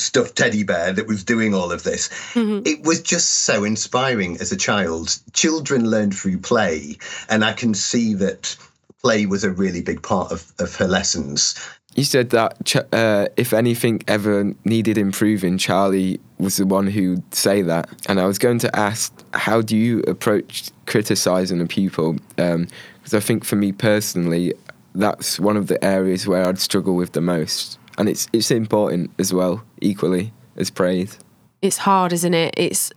stuffed 0.00 0.36
teddy 0.36 0.62
bear 0.62 0.92
that 0.92 1.06
was 1.06 1.24
doing 1.24 1.54
all 1.54 1.70
of 1.70 1.82
this. 1.82 2.08
Mm-hmm. 2.34 2.66
It 2.66 2.82
was 2.84 3.02
just 3.02 3.30
so 3.44 3.64
inspiring 3.64 4.36
as 4.40 4.52
a 4.52 4.56
child. 4.56 5.18
Children 5.32 5.88
learn 5.88 6.10
through 6.10 6.38
play, 6.38 6.98
and 7.28 7.44
I 7.44 7.52
can 7.52 7.74
see 7.74 8.14
that 8.14 8.56
play 9.02 9.26
was 9.26 9.44
a 9.44 9.50
really 9.50 9.82
big 9.82 10.02
part 10.02 10.30
of, 10.30 10.52
of 10.58 10.74
her 10.76 10.86
lessons. 10.86 11.54
You 11.96 12.04
said 12.04 12.30
that 12.30 12.76
uh, 12.92 13.26
if 13.36 13.52
anything 13.52 14.02
ever 14.06 14.54
needed 14.64 14.96
improving, 14.96 15.58
Charlie 15.58 16.20
was 16.38 16.56
the 16.56 16.66
one 16.66 16.86
who'd 16.86 17.34
say 17.34 17.62
that. 17.62 17.88
And 18.08 18.20
I 18.20 18.26
was 18.26 18.38
going 18.38 18.60
to 18.60 18.76
ask, 18.76 19.12
how 19.34 19.60
do 19.60 19.76
you 19.76 20.00
approach 20.02 20.70
criticizing 20.86 21.60
a 21.60 21.66
pupil? 21.66 22.16
Because 22.36 22.54
um, 22.54 22.68
I 23.12 23.18
think 23.18 23.44
for 23.44 23.56
me 23.56 23.72
personally, 23.72 24.54
that's 24.94 25.40
one 25.40 25.56
of 25.56 25.66
the 25.66 25.82
areas 25.84 26.28
where 26.28 26.46
I'd 26.46 26.60
struggle 26.60 26.94
with 26.94 27.12
the 27.12 27.20
most 27.20 27.79
and 28.00 28.08
it's 28.08 28.26
it's 28.32 28.50
important 28.50 29.10
as 29.18 29.32
well, 29.32 29.62
equally 29.82 30.32
as 30.56 30.70
praise. 30.70 31.18
It's 31.60 31.76
hard, 31.76 32.14
isn't 32.14 32.32
it? 32.32 32.54
It's 32.56 32.90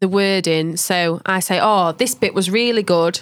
the 0.00 0.08
wording. 0.08 0.78
So 0.78 1.20
I 1.26 1.40
say, 1.40 1.60
"Oh, 1.62 1.92
this 1.92 2.14
bit 2.14 2.32
was 2.32 2.50
really 2.50 2.82
good." 2.82 3.20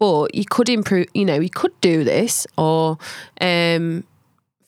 But 0.00 0.34
you 0.34 0.44
could 0.44 0.68
improve, 0.68 1.06
you 1.14 1.24
know, 1.24 1.38
you 1.38 1.48
could 1.48 1.80
do 1.80 2.02
this. 2.02 2.44
Or 2.58 2.98
um, 3.40 4.02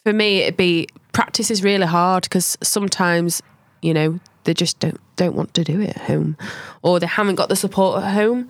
for 0.04 0.12
me, 0.12 0.42
it'd 0.42 0.56
be 0.56 0.86
practice 1.10 1.50
is 1.50 1.64
really 1.64 1.86
hard 1.86 2.22
because 2.22 2.56
sometimes, 2.62 3.42
you 3.82 3.92
know, 3.92 4.20
they 4.44 4.54
just 4.54 4.78
don't 4.78 5.00
don't 5.16 5.34
want 5.34 5.54
to 5.54 5.64
do 5.64 5.80
it 5.80 5.90
at 5.96 6.02
home, 6.02 6.36
or 6.82 7.00
they 7.00 7.08
haven't 7.08 7.34
got 7.34 7.48
the 7.48 7.56
support 7.56 8.00
at 8.04 8.12
home. 8.12 8.48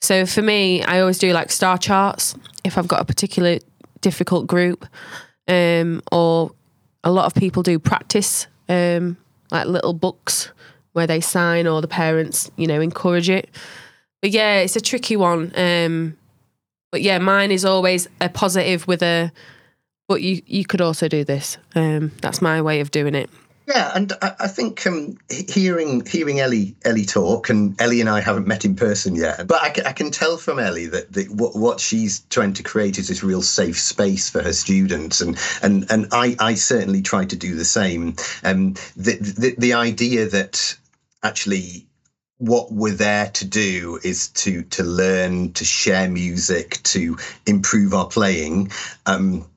So 0.00 0.26
for 0.26 0.42
me, 0.42 0.84
I 0.84 1.00
always 1.00 1.18
do 1.18 1.32
like 1.32 1.50
star 1.50 1.76
charts 1.76 2.36
if 2.62 2.78
I've 2.78 2.88
got 2.88 3.00
a 3.00 3.04
particular 3.04 3.58
difficult 4.00 4.46
group 4.46 4.86
um, 5.52 6.02
or 6.10 6.52
a 7.04 7.10
lot 7.10 7.26
of 7.26 7.34
people 7.34 7.62
do 7.62 7.78
practice, 7.78 8.46
um, 8.68 9.16
like 9.50 9.66
little 9.66 9.92
books 9.92 10.50
where 10.92 11.06
they 11.06 11.20
sign 11.20 11.66
or 11.66 11.80
the 11.80 11.88
parents, 11.88 12.50
you 12.56 12.66
know, 12.66 12.80
encourage 12.80 13.30
it. 13.30 13.48
But 14.20 14.30
yeah, 14.30 14.58
it's 14.58 14.76
a 14.76 14.80
tricky 14.80 15.16
one. 15.16 15.52
Um, 15.56 16.16
but 16.90 17.02
yeah, 17.02 17.18
mine 17.18 17.50
is 17.50 17.64
always 17.64 18.08
a 18.20 18.28
positive 18.28 18.86
with 18.86 19.02
a, 19.02 19.32
but 20.08 20.22
you 20.22 20.42
you 20.46 20.64
could 20.64 20.80
also 20.80 21.08
do 21.08 21.24
this. 21.24 21.58
Um, 21.74 22.12
that's 22.20 22.42
my 22.42 22.60
way 22.62 22.80
of 22.80 22.90
doing 22.90 23.14
it. 23.14 23.30
Yeah, 23.66 23.92
and 23.94 24.12
I, 24.20 24.34
I 24.40 24.48
think 24.48 24.86
um, 24.86 25.18
hearing 25.30 26.04
hearing 26.04 26.40
Ellie 26.40 26.74
Ellie 26.84 27.04
talk, 27.04 27.48
and 27.48 27.80
Ellie 27.80 28.00
and 28.00 28.10
I 28.10 28.20
haven't 28.20 28.46
met 28.46 28.64
in 28.64 28.74
person 28.74 29.14
yet, 29.14 29.46
but 29.46 29.62
I, 29.62 29.88
I 29.90 29.92
can 29.92 30.10
tell 30.10 30.36
from 30.36 30.58
Ellie 30.58 30.86
that, 30.86 31.12
that 31.12 31.30
what, 31.30 31.54
what 31.54 31.78
she's 31.78 32.20
trying 32.30 32.54
to 32.54 32.62
create 32.62 32.98
is 32.98 33.08
this 33.08 33.22
real 33.22 33.42
safe 33.42 33.78
space 33.78 34.28
for 34.28 34.42
her 34.42 34.52
students, 34.52 35.20
and 35.20 35.38
and 35.62 35.86
and 35.90 36.08
I, 36.12 36.36
I 36.40 36.54
certainly 36.54 37.02
try 37.02 37.24
to 37.24 37.36
do 37.36 37.54
the 37.54 37.64
same. 37.64 38.16
Um, 38.42 38.74
the, 38.96 39.16
the 39.18 39.54
the 39.56 39.72
idea 39.74 40.26
that 40.28 40.76
actually 41.22 41.86
what 42.38 42.72
we're 42.72 42.92
there 42.92 43.28
to 43.28 43.44
do 43.44 44.00
is 44.02 44.26
to 44.28 44.62
to 44.64 44.82
learn 44.82 45.52
to 45.52 45.64
share 45.64 46.10
music 46.10 46.82
to 46.82 47.16
improve 47.46 47.94
our 47.94 48.08
playing 48.08 48.72
um, 49.06 49.48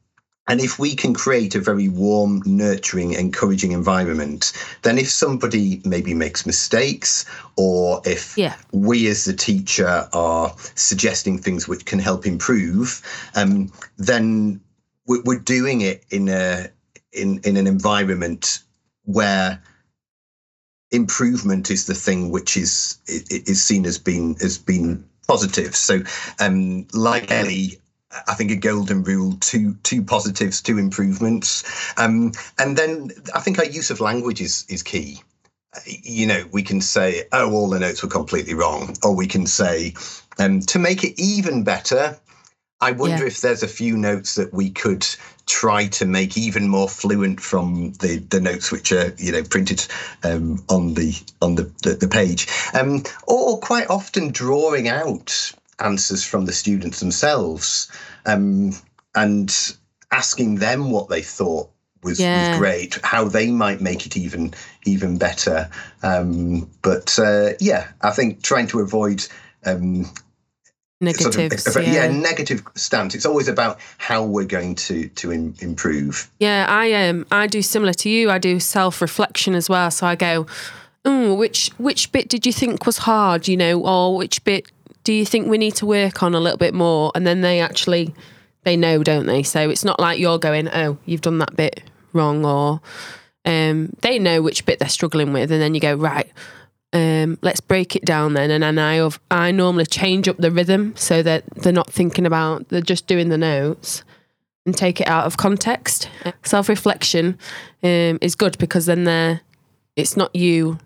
And 0.47 0.61
if 0.61 0.77
we 0.77 0.95
can 0.95 1.13
create 1.13 1.55
a 1.55 1.59
very 1.59 1.89
warm, 1.89 2.43
nurturing, 2.45 3.13
encouraging 3.13 3.71
environment, 3.71 4.53
then 4.83 4.99
if 4.99 5.09
somebody 5.09 5.81
maybe 5.83 6.13
makes 6.13 6.45
mistakes, 6.45 7.25
or 7.57 8.01
if 8.05 8.37
Yeah. 8.37 8.55
we 8.71 9.07
as 9.07 9.25
the 9.25 9.33
teacher 9.33 10.07
are 10.13 10.53
suggesting 10.75 11.39
things 11.39 11.67
which 11.67 11.85
can 11.85 11.97
help 11.99 12.27
improve, 12.27 13.01
um, 13.33 13.71
then 13.97 14.61
we're, 15.07 15.23
we're 15.23 15.39
doing 15.39 15.81
it 15.81 16.03
in 16.11 16.29
a 16.29 16.69
in 17.11 17.39
in 17.43 17.57
an 17.57 17.65
environment 17.65 18.59
where 19.05 19.61
improvement 20.91 21.71
is 21.71 21.85
the 21.85 21.95
thing 21.95 22.29
which 22.29 22.55
is 22.55 22.97
is 23.07 23.63
seen 23.63 23.85
as 23.85 23.97
being 23.97 24.37
as 24.41 24.57
being 24.57 25.03
positive. 25.27 25.75
So, 25.75 26.03
um, 26.39 26.87
like 26.93 27.31
Ellie, 27.31 27.79
I 28.27 28.33
think 28.33 28.51
a 28.51 28.55
golden 28.55 29.03
rule: 29.03 29.37
two 29.39 29.75
two 29.83 30.03
positives, 30.03 30.61
two 30.61 30.77
improvements, 30.77 31.63
um, 31.97 32.31
and 32.59 32.77
then 32.77 33.11
I 33.33 33.39
think 33.39 33.59
our 33.59 33.65
use 33.65 33.89
of 33.91 33.99
language 33.99 34.41
is 34.41 34.65
is 34.69 34.83
key. 34.83 35.21
You 36.03 36.27
know, 36.27 36.45
we 36.51 36.63
can 36.63 36.81
say, 36.81 37.23
"Oh, 37.31 37.51
all 37.51 37.69
the 37.69 37.79
notes 37.79 38.01
were 38.01 38.09
completely 38.09 38.53
wrong," 38.53 38.95
or 39.03 39.13
we 39.15 39.27
can 39.27 39.45
say, 39.45 39.93
um, 40.39 40.61
"To 40.61 40.79
make 40.79 41.03
it 41.03 41.19
even 41.19 41.63
better." 41.63 42.17
I 42.81 42.91
wonder 42.91 43.23
Yeah. 43.23 43.27
if 43.27 43.41
there's 43.41 43.63
a 43.63 43.67
few 43.69 43.97
notes 43.97 44.35
that 44.35 44.53
we 44.53 44.69
could 44.69 45.07
try 45.45 45.87
to 45.87 46.05
make 46.05 46.37
even 46.37 46.67
more 46.67 46.89
fluent 46.89 47.39
from 47.39 47.93
the, 47.99 48.17
the 48.17 48.41
notes 48.41 48.71
which 48.71 48.91
are 48.91 49.13
you 49.17 49.31
know 49.31 49.43
printed 49.43 49.85
um, 50.23 50.63
on 50.69 50.93
the 50.93 51.17
on 51.41 51.55
the, 51.55 51.71
the, 51.83 51.95
the 51.95 52.07
page, 52.07 52.47
um, 52.73 53.03
or 53.27 53.59
quite 53.59 53.89
often 53.89 54.31
drawing 54.31 54.87
out 54.89 55.51
answers 55.79 56.23
from 56.23 56.45
the 56.45 56.53
students 56.53 56.99
themselves 56.99 57.91
um, 58.25 58.71
and 59.15 59.75
asking 60.11 60.55
them 60.55 60.91
what 60.91 61.09
they 61.09 61.21
thought 61.21 61.69
was, 62.03 62.19
Yeah. 62.19 62.51
was 62.51 62.59
great, 62.59 62.99
how 63.03 63.25
they 63.27 63.49
might 63.51 63.81
make 63.81 64.05
it 64.05 64.15
even 64.15 64.53
even 64.85 65.17
better. 65.17 65.69
Um, 66.03 66.69
but 66.81 67.17
uh, 67.19 67.53
yeah, 67.59 67.87
I 68.01 68.11
think 68.11 68.43
trying 68.43 68.67
to 68.67 68.79
avoid 68.79 69.25
um, 69.65 70.05
sort 70.05 71.35
of- 71.35 71.37
Negatives. 71.37 71.75
yeah. 71.75 71.81
yeah. 72.05 72.07
negative 72.11 72.63
stance. 72.75 73.15
It's 73.15 73.25
always 73.25 73.47
about 73.47 73.79
how 73.97 74.23
we're 74.23 74.45
going 74.45 74.75
to 74.75 75.09
to 75.09 75.33
im- 75.33 75.55
improve. 75.59 76.29
Yeah, 76.39 76.65
I 76.69 76.93
um 77.09 77.25
I 77.31 77.47
do 77.47 77.61
similar 77.61 77.93
to 77.93 78.09
you. 78.09 78.29
I 78.31 78.37
do 78.37 78.59
self 78.59 79.01
reflection 79.01 79.55
as 79.55 79.67
well. 79.69 79.91
So 79.91 80.07
I 80.07 80.15
go, 80.15 80.45
oh, 81.03 81.33
which 81.33 81.69
which 81.77 82.11
bit 82.11 82.29
did 82.29 82.45
you 82.45 82.53
think 82.53 82.85
was 82.85 82.99
hard? 82.99 83.47
You 83.47 83.57
know, 83.57 83.81
or 83.81 84.15
which 84.15 84.43
bit 84.43 84.71
do 85.05 85.13
you 85.13 85.25
think 85.25 85.47
we 85.47 85.57
need 85.57 85.75
to 85.75 85.85
work 85.85 86.21
on 86.21 86.35
a 86.35 86.39
little 86.41 86.57
bit 86.57 86.73
more? 86.73 87.13
And 87.15 87.25
then 87.25 87.39
they 87.39 87.61
actually 87.61 88.13
they 88.63 88.75
know, 88.75 89.03
don't 89.03 89.27
they? 89.27 89.43
So 89.43 89.69
it's 89.69 89.85
not 89.85 89.99
like 89.99 90.19
you're 90.19 90.39
going, 90.39 90.67
oh, 90.67 90.97
you've 91.05 91.21
done 91.21 91.37
that 91.37 91.55
bit 91.55 91.83
wrong, 92.11 92.43
or 92.43 92.81
um, 93.45 93.93
they 94.01 94.19
know 94.19 94.41
which 94.41 94.65
bit 94.65 94.79
they're 94.79 94.89
struggling 94.89 95.31
with, 95.31 95.51
and 95.51 95.61
then 95.61 95.73
you 95.73 95.79
go 95.79 95.93
right. 95.93 96.29
Um, 96.91 97.37
let's 97.41 97.61
break 97.61 97.95
it 97.95 98.03
down 98.03 98.33
then, 98.33 98.51
and 98.51 98.63
then 98.63 98.79
I 98.79 98.95
of- 98.95 99.19
I 99.29 99.51
normally 99.51 99.85
change 99.85 100.27
up 100.27 100.37
the 100.37 100.51
rhythm 100.51 100.93
so 100.97 101.21
that 101.23 101.43
they're 101.55 101.71
not 101.71 101.91
thinking 101.91 102.25
about 102.25 102.69
they're 102.69 102.81
just 102.81 103.05
doing 103.05 103.29
the 103.29 103.37
notes 103.37 104.03
and 104.65 104.75
take 104.75 104.99
it 104.99 105.07
out 105.07 105.25
of 105.25 105.37
context. 105.37 106.09
Self 106.43 106.67
reflection 106.67 107.37
um, 107.83 108.17
is 108.21 108.35
good 108.35 108.57
because 108.57 108.87
then 108.87 109.03
they're, 109.03 109.41
it's 109.95 110.17
not 110.17 110.35
you 110.35 110.79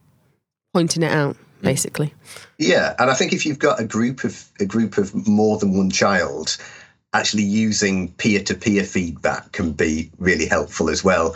pointing 0.73 1.03
it 1.03 1.11
out, 1.11 1.37
basically. 1.61 2.13
Yeah, 2.57 2.95
and 2.99 3.09
I 3.09 3.13
think 3.13 3.33
if 3.33 3.45
you've 3.45 3.59
got 3.59 3.79
a 3.79 3.85
group 3.85 4.23
of 4.23 4.45
a 4.59 4.65
group 4.65 4.97
of 4.97 5.13
more 5.27 5.57
than 5.57 5.77
one 5.77 5.89
child, 5.89 6.57
actually 7.13 7.43
using 7.43 8.11
peer-to-peer 8.13 8.83
feedback 8.83 9.51
can 9.51 9.71
be 9.71 10.11
really 10.19 10.45
helpful 10.45 10.89
as 10.89 11.03
well, 11.03 11.35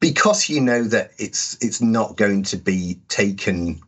because 0.00 0.48
you 0.48 0.60
know 0.60 0.84
that 0.84 1.10
it's 1.18 1.56
it's 1.60 1.80
not 1.80 2.16
going 2.16 2.42
to 2.44 2.56
be 2.56 2.98
taken 3.08 3.80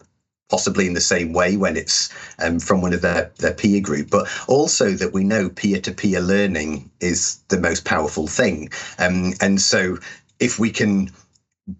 possibly 0.51 0.87
in 0.87 0.95
the 0.95 1.01
same 1.01 1.35
way 1.35 1.59
when 1.59 1.77
it's 1.77 2.09
um, 2.39 2.59
from 2.59 2.81
one 2.81 2.95
of 2.95 3.03
their, 3.03 3.31
their 3.37 3.53
peer 3.53 3.83
group, 3.83 4.09
but 4.09 4.27
also 4.49 4.93
that 4.93 5.13
we 5.13 5.23
know 5.23 5.51
peer-to-peer 5.51 6.21
learning 6.21 6.91
is 7.01 7.39
the 7.49 7.61
most 7.61 7.85
powerful 7.85 8.27
thing. 8.27 8.71
Um, 8.99 9.35
and 9.43 9.61
so 9.61 9.99
if 10.41 10.59
we 10.59 10.71
can 10.71 11.11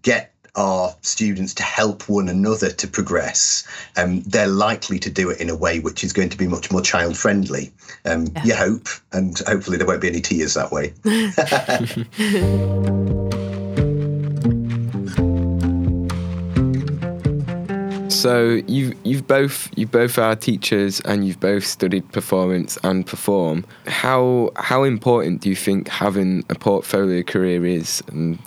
get 0.03 0.35
our 0.59 0.93
students 1.01 1.53
to 1.55 1.63
help 1.63 2.09
one 2.09 2.29
another 2.29 2.69
to 2.69 2.87
progress, 2.87 3.67
um, 3.97 4.21
they're 4.23 4.47
likely 4.47 4.99
to 4.99 5.09
do 5.09 5.29
it 5.29 5.39
in 5.39 5.49
a 5.49 5.55
way 5.55 5.79
which 5.79 6.03
is 6.03 6.13
going 6.13 6.29
to 6.29 6.37
be 6.37 6.47
much 6.47 6.71
more 6.71 6.81
child 6.81 7.17
friendly. 7.17 7.71
Um, 8.05 8.27
You 8.43 8.55
hope, 8.55 8.87
and 9.13 9.37
hopefully 9.39 9.77
there 9.77 9.87
won't 9.87 10.01
be 10.01 10.09
any 10.09 10.21
tears 10.21 10.53
that 10.53 10.71
way. 10.71 10.93
So 18.09 18.61
you 18.67 18.97
you've 19.05 19.27
both 19.27 19.69
you 19.77 19.87
both 19.87 20.17
are 20.17 20.35
teachers 20.35 20.99
and 21.01 21.25
you've 21.25 21.39
both 21.39 21.65
studied 21.65 22.11
performance 22.11 22.77
and 22.83 23.07
perform. 23.07 23.63
How 23.87 24.51
how 24.57 24.83
important 24.83 25.39
do 25.39 25.47
you 25.47 25.55
think 25.55 25.87
having 25.87 26.43
a 26.49 26.55
portfolio 26.55 27.23
career 27.23 27.65
is 27.65 28.03
and 28.07 28.37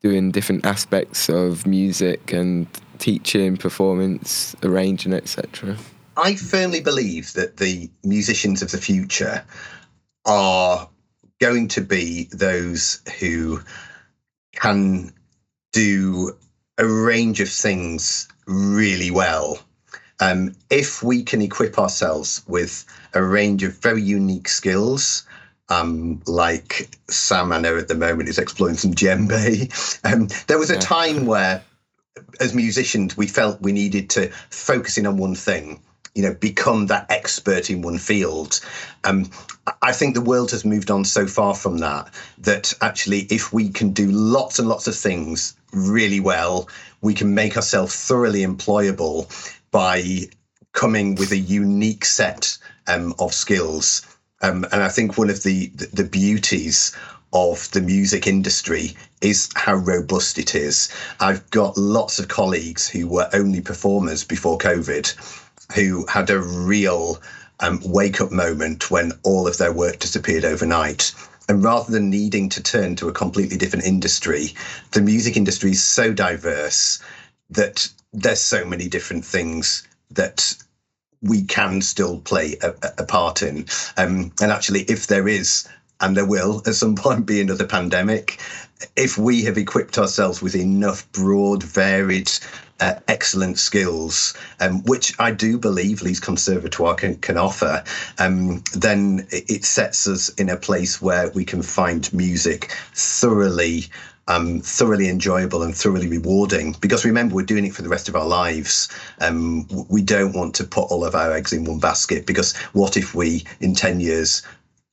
doing 0.00 0.30
different 0.30 0.64
aspects 0.64 1.28
of 1.28 1.66
music 1.66 2.32
and 2.32 2.66
teaching, 2.98 3.56
performance, 3.56 4.54
arranging, 4.62 5.12
etc. 5.12 5.76
I 6.16 6.34
firmly 6.34 6.80
believe 6.80 7.32
that 7.34 7.56
the 7.58 7.90
musicians 8.04 8.62
of 8.62 8.70
the 8.70 8.78
future 8.78 9.44
are 10.26 10.88
going 11.40 11.68
to 11.68 11.80
be 11.80 12.28
those 12.32 13.00
who 13.18 13.60
can 14.54 15.12
do 15.72 16.36
a 16.78 16.86
range 16.86 17.40
of 17.40 17.48
things 17.48 18.28
really 18.46 19.10
well. 19.10 19.58
Um, 20.20 20.54
if 20.68 21.02
we 21.02 21.22
can 21.22 21.40
equip 21.40 21.78
ourselves 21.78 22.42
with 22.46 22.84
a 23.14 23.22
range 23.22 23.62
of 23.62 23.78
very 23.78 24.02
unique 24.02 24.48
skills, 24.48 25.24
um, 25.70 26.20
like 26.26 26.96
Sam, 27.08 27.52
I 27.52 27.58
know 27.60 27.76
at 27.78 27.88
the 27.88 27.94
moment 27.94 28.28
is 28.28 28.38
exploring 28.38 28.76
some 28.76 28.94
djembe. 28.94 29.70
Um, 30.04 30.28
there 30.46 30.58
was 30.58 30.70
a 30.70 30.74
Yeah. 30.74 30.80
time 30.80 31.26
where, 31.26 31.62
as 32.40 32.54
musicians, 32.54 33.16
we 33.16 33.26
felt 33.26 33.60
we 33.62 33.72
needed 33.72 34.10
to 34.10 34.28
focus 34.50 34.98
in 34.98 35.06
on 35.06 35.16
one 35.16 35.34
thing. 35.34 35.80
You 36.14 36.22
know, 36.24 36.34
become 36.34 36.86
that 36.86 37.06
expert 37.08 37.70
in 37.70 37.82
one 37.82 37.98
field. 37.98 38.60
Um, 39.04 39.30
I- 39.66 39.72
I 39.82 39.92
think 39.92 40.14
the 40.14 40.20
world 40.20 40.50
has 40.50 40.64
moved 40.64 40.90
on 40.90 41.04
so 41.04 41.26
far 41.26 41.54
from 41.54 41.78
that 41.78 42.08
that 42.38 42.74
actually, 42.80 43.20
if 43.30 43.52
we 43.52 43.68
can 43.68 43.92
do 43.92 44.10
lots 44.10 44.58
and 44.58 44.68
lots 44.68 44.88
of 44.88 44.96
things 44.96 45.54
really 45.72 46.18
well, 46.18 46.68
we 47.00 47.14
can 47.14 47.32
make 47.34 47.56
ourselves 47.56 47.94
thoroughly 47.94 48.44
employable 48.44 49.28
by 49.70 50.26
coming 50.72 51.14
with 51.14 51.30
a 51.30 51.38
unique 51.38 52.04
set 52.04 52.58
um, 52.88 53.14
of 53.20 53.32
skills. 53.32 54.02
Um, 54.42 54.64
and 54.72 54.82
I 54.82 54.88
think 54.88 55.18
one 55.18 55.30
of 55.30 55.42
the, 55.42 55.68
the 55.92 56.04
beauties 56.04 56.92
of 57.32 57.70
the 57.70 57.80
music 57.80 58.26
industry 58.26 58.96
is 59.20 59.48
how 59.54 59.74
robust 59.74 60.38
it 60.38 60.54
is. 60.54 60.88
I've 61.20 61.48
got 61.50 61.76
lots 61.76 62.18
of 62.18 62.28
colleagues 62.28 62.88
who 62.88 63.06
were 63.06 63.28
only 63.32 63.60
performers 63.60 64.24
before 64.24 64.58
COVID, 64.58 65.14
who 65.74 66.06
had 66.06 66.30
a 66.30 66.40
real 66.40 67.20
um, 67.60 67.80
wake 67.84 68.20
up 68.20 68.32
moment 68.32 68.90
when 68.90 69.12
all 69.22 69.46
of 69.46 69.58
their 69.58 69.72
work 69.72 69.98
disappeared 69.98 70.44
overnight. 70.44 71.12
And 71.48 71.62
rather 71.62 71.92
than 71.92 72.10
needing 72.10 72.48
to 72.50 72.62
turn 72.62 72.96
to 72.96 73.08
a 73.08 73.12
completely 73.12 73.56
different 73.56 73.84
industry, 73.84 74.54
the 74.92 75.02
music 75.02 75.36
industry 75.36 75.72
is 75.72 75.82
so 75.82 76.12
diverse 76.12 76.98
that 77.50 77.88
there's 78.12 78.40
so 78.40 78.64
many 78.64 78.88
different 78.88 79.24
things 79.24 79.82
that 80.10 80.54
we 81.22 81.42
can 81.42 81.82
still 81.82 82.20
play 82.20 82.56
a, 82.62 82.74
a 82.98 83.04
part 83.04 83.42
in. 83.42 83.66
Um, 83.96 84.32
and 84.40 84.50
actually, 84.50 84.82
if 84.82 85.06
there 85.06 85.28
is, 85.28 85.68
and 86.00 86.16
there 86.16 86.26
will 86.26 86.62
at 86.66 86.74
some 86.74 86.94
point 86.96 87.26
be 87.26 87.40
another 87.40 87.66
pandemic, 87.66 88.40
if 88.96 89.18
we 89.18 89.44
have 89.44 89.58
equipped 89.58 89.98
ourselves 89.98 90.40
with 90.40 90.54
enough 90.54 91.10
broad, 91.12 91.62
varied, 91.62 92.30
uh, 92.80 92.94
excellent 93.08 93.58
skills, 93.58 94.34
um, 94.58 94.82
which 94.84 95.12
I 95.18 95.32
do 95.32 95.58
believe 95.58 96.00
Leeds 96.00 96.20
Conservatoire 96.20 96.94
can, 96.94 97.16
can 97.16 97.36
offer, 97.36 97.84
um, 98.18 98.62
then 98.72 99.26
it 99.30 99.64
sets 99.64 100.06
us 100.06 100.30
in 100.30 100.48
a 100.48 100.56
place 100.56 101.02
where 101.02 101.30
we 101.32 101.44
can 101.44 101.62
find 101.62 102.10
music 102.14 102.74
thoroughly 102.94 103.84
um, 104.30 104.60
thoroughly 104.60 105.08
enjoyable 105.08 105.62
and 105.62 105.74
thoroughly 105.76 106.08
rewarding. 106.08 106.76
Because 106.80 107.04
remember, 107.04 107.34
we're 107.34 107.44
doing 107.44 107.66
it 107.66 107.74
for 107.74 107.82
the 107.82 107.88
rest 107.88 108.08
of 108.08 108.14
our 108.14 108.26
lives. 108.26 108.88
Um, 109.20 109.66
we 109.88 110.02
don't 110.02 110.34
want 110.34 110.54
to 110.56 110.64
put 110.64 110.90
all 110.90 111.04
of 111.04 111.14
our 111.14 111.32
eggs 111.32 111.52
in 111.52 111.64
one 111.64 111.80
basket 111.80 112.26
because 112.26 112.56
what 112.72 112.96
if 112.96 113.14
we, 113.14 113.44
in 113.60 113.74
10 113.74 113.98
years, 113.98 114.42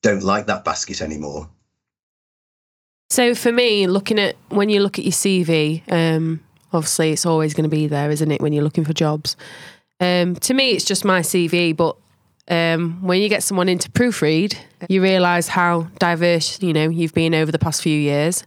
don't 0.02 0.23
like 0.23 0.47
that 0.47 0.65
basket 0.65 1.02
anymore? 1.02 1.47
So 3.10 3.36
for 3.36 3.52
me, 3.52 3.88
looking 3.88 4.19
at 4.19 4.36
when 4.50 4.69
you 4.69 4.82
look 4.82 4.97
at 4.97 5.06
your 5.06 5.13
CV, 5.13 5.84
um, 5.91 6.43
obviously 6.73 7.12
it's 7.12 7.26
always 7.26 7.54
going 7.54 7.63
to 7.63 7.69
be 7.69 7.88
there, 7.88 8.10
isn't 8.10 8.32
it? 8.32 8.41
When 8.41 8.54
you're 8.54 8.63
looking 8.63 8.86
for 8.86 8.93
jobs. 8.93 9.38
Um, 10.00 10.36
to 10.36 10.54
me, 10.54 10.71
it's 10.71 10.84
just 10.84 11.06
my 11.06 11.21
CV, 11.21 11.76
but 11.76 11.95
um, 12.50 13.02
when 13.02 13.21
you 13.21 13.30
get 13.30 13.43
someone 13.43 13.69
into 13.69 13.89
proofread, 13.91 14.58
you 14.89 15.02
realise 15.02 15.47
how 15.47 15.84
diverse 16.00 16.62
you 16.62 16.73
know 16.73 16.89
you've 16.89 17.13
been 17.13 17.34
over 17.34 17.52
the 17.52 17.60
past 17.60 17.82
few 17.82 17.97
years, 17.97 18.43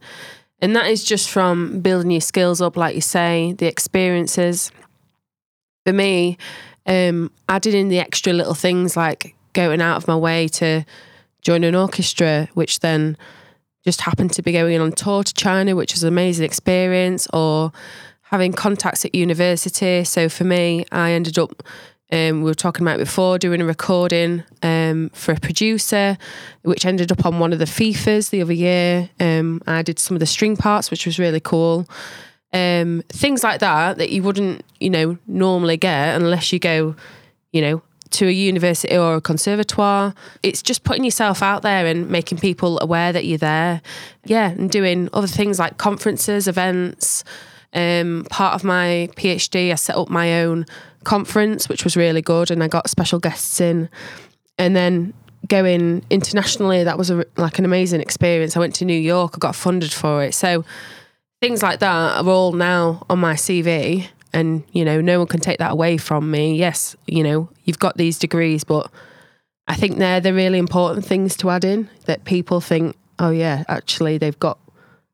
and 0.62 0.76
that 0.76 0.86
is 0.86 1.04
just 1.04 1.30
from 1.30 1.80
building 1.80 2.10
your 2.10 2.20
skills 2.20 2.60
up, 2.60 2.76
like 2.76 2.94
you 2.94 3.00
say, 3.00 3.54
the 3.58 3.66
experiences. 3.66 4.70
For 5.86 5.92
me, 5.92 6.36
um, 6.86 7.30
adding 7.48 7.74
in 7.74 7.88
the 7.88 7.98
extra 7.98 8.32
little 8.32 8.54
things 8.54 8.96
like 8.96 9.34
going 9.52 9.80
out 9.80 9.96
of 9.96 10.06
my 10.06 10.16
way 10.16 10.48
to 10.48 10.84
join 11.42 11.64
an 11.64 11.74
orchestra, 11.74 12.48
which 12.54 12.80
then 12.80 13.16
just 13.84 14.02
happened 14.02 14.32
to 14.34 14.42
be 14.42 14.52
going 14.52 14.80
on 14.80 14.92
tour 14.92 15.24
to 15.24 15.34
China, 15.34 15.74
which 15.74 15.94
was 15.94 16.02
an 16.02 16.08
amazing 16.08 16.44
experience, 16.44 17.26
or 17.32 17.72
having 18.22 18.52
contacts 18.52 19.04
at 19.04 19.14
university. 19.14 20.04
So 20.04 20.28
for 20.28 20.44
me, 20.44 20.84
I 20.92 21.12
ended 21.12 21.38
up, 21.38 21.62
um, 22.12 22.42
we 22.42 22.50
were 22.50 22.54
talking 22.54 22.84
about 22.86 22.98
before, 22.98 23.38
doing 23.38 23.60
a 23.60 23.64
recording 23.64 24.42
um, 24.62 25.10
for 25.10 25.32
a 25.32 25.40
producer, 25.40 26.18
which 26.62 26.84
ended 26.84 27.12
up 27.12 27.24
on 27.24 27.38
one 27.38 27.52
of 27.52 27.58
the 27.58 27.64
FIFAs 27.64 28.30
the 28.30 28.42
other 28.42 28.52
year. 28.52 29.10
Um, 29.20 29.62
I 29.66 29.82
did 29.82 29.98
some 29.98 30.16
of 30.16 30.20
the 30.20 30.26
string 30.26 30.56
parts, 30.56 30.90
which 30.90 31.06
was 31.06 31.18
really 31.18 31.40
cool. 31.40 31.88
Um, 32.52 33.04
things 33.08 33.44
like 33.44 33.60
that 33.60 33.98
that 33.98 34.10
you 34.10 34.22
wouldn't, 34.22 34.64
you 34.80 34.90
know, 34.90 35.18
normally 35.26 35.76
get 35.76 36.16
unless 36.16 36.52
you 36.52 36.58
go, 36.58 36.96
you 37.52 37.60
know, 37.60 37.82
to 38.10 38.26
a 38.26 38.32
university 38.32 38.96
or 38.96 39.14
a 39.14 39.20
conservatoire. 39.20 40.14
It's 40.42 40.62
just 40.62 40.82
putting 40.82 41.04
yourself 41.04 41.42
out 41.42 41.62
there 41.62 41.86
and 41.86 42.10
making 42.10 42.38
people 42.38 42.80
aware 42.80 43.12
that 43.12 43.24
you're 43.24 43.38
there. 43.38 43.82
Yeah, 44.24 44.50
and 44.50 44.68
doing 44.68 45.08
other 45.12 45.28
things 45.28 45.58
like 45.58 45.78
conferences, 45.78 46.48
events. 46.48 47.24
Um, 47.72 48.26
part 48.30 48.54
of 48.54 48.64
my 48.64 49.08
PhD, 49.16 49.72
I 49.72 49.76
set 49.76 49.96
up 49.96 50.08
my 50.08 50.42
own 50.42 50.66
conference, 51.04 51.68
which 51.68 51.84
was 51.84 51.96
really 51.96 52.22
good, 52.22 52.50
and 52.50 52.62
I 52.62 52.68
got 52.68 52.90
special 52.90 53.18
guests 53.18 53.60
in. 53.60 53.88
And 54.58 54.74
then 54.74 55.14
going 55.48 56.04
internationally, 56.10 56.84
that 56.84 56.98
was 56.98 57.10
a, 57.10 57.24
like 57.36 57.58
an 57.58 57.64
amazing 57.64 58.00
experience. 58.00 58.56
I 58.56 58.60
went 58.60 58.74
to 58.76 58.84
New 58.84 58.98
York, 58.98 59.32
I 59.34 59.38
got 59.38 59.54
funded 59.54 59.92
for 59.92 60.22
it. 60.24 60.34
So 60.34 60.64
things 61.40 61.62
like 61.62 61.80
that 61.80 62.18
are 62.24 62.28
all 62.28 62.52
now 62.52 63.06
on 63.08 63.18
my 63.18 63.34
CV 63.34 64.08
and 64.32 64.62
you 64.72 64.84
know 64.84 65.00
no 65.00 65.18
one 65.18 65.26
can 65.26 65.40
take 65.40 65.58
that 65.58 65.72
away 65.72 65.96
from 65.96 66.30
me 66.30 66.54
yes 66.54 66.96
you 67.06 67.22
know 67.22 67.48
you've 67.64 67.78
got 67.78 67.96
these 67.96 68.18
degrees 68.18 68.64
but 68.64 68.90
i 69.68 69.74
think 69.74 69.98
they're 69.98 70.20
the 70.20 70.32
really 70.32 70.58
important 70.58 71.04
things 71.04 71.36
to 71.36 71.50
add 71.50 71.64
in 71.64 71.88
that 72.06 72.24
people 72.24 72.60
think 72.60 72.96
oh 73.18 73.30
yeah 73.30 73.64
actually 73.68 74.18
they've 74.18 74.38
got 74.38 74.58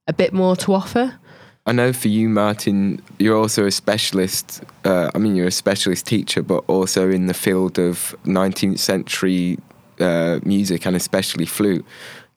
a 0.07 0.13
bit 0.13 0.33
more 0.33 0.57
to 0.57 0.73
offer 0.73 1.19
I 1.67 1.73
know 1.73 1.93
for 1.93 2.07
you, 2.07 2.29
Martyn, 2.29 3.03
you're 3.19 3.37
also 3.37 3.67
a 3.67 3.73
specialist. 3.73 4.63
Uh, 4.85 5.11
I 5.15 5.19
mean, 5.19 5.35
you're 5.35 5.49
a 5.49 5.53
specialist 5.53 6.07
teacher, 6.07 6.41
but 6.41 6.65
also 6.69 7.11
in 7.11 7.27
the 7.27 7.35
field 7.35 7.77
of 7.79 8.15
19th 8.25 8.79
century 8.79 9.59
uh, 9.99 10.39
music 10.45 10.87
and 10.87 10.95
especially 10.95 11.45
flute. 11.45 11.85